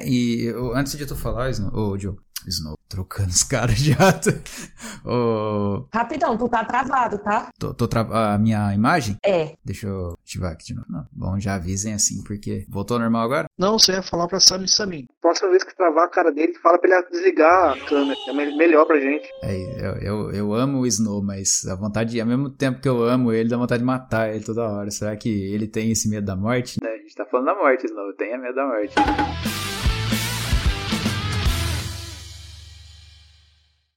[0.00, 4.30] É, e eu, antes de tu falar, ô, Joe, Snow trocando os caras de ato.
[5.04, 5.86] oh...
[5.92, 7.50] Rapidão, tu tá travado, tá?
[7.58, 8.00] Tô, tô tra...
[8.34, 9.16] A minha imagem?
[9.24, 9.54] É.
[9.64, 10.86] Deixa eu ativar aqui de novo.
[10.90, 11.06] Não.
[11.12, 12.66] Bom, já avisem assim, porque.
[12.68, 13.46] Voltou ao normal agora?
[13.58, 15.06] Não, você ia falar pra Sammy Sammy.
[15.20, 18.86] Próxima vez que travar a cara dele, fala pra ele desligar a câmera, é melhor
[18.86, 19.28] pra gente.
[19.44, 23.04] É, eu, eu, eu amo o Snow, mas a vontade, ao mesmo tempo que eu
[23.04, 24.90] amo ele, dá vontade de matar ele toda hora.
[24.90, 26.78] Será que ele tem esse medo da morte?
[26.82, 28.12] É, a gente tá falando da morte, Snow.
[28.14, 28.94] Tenha medo da morte.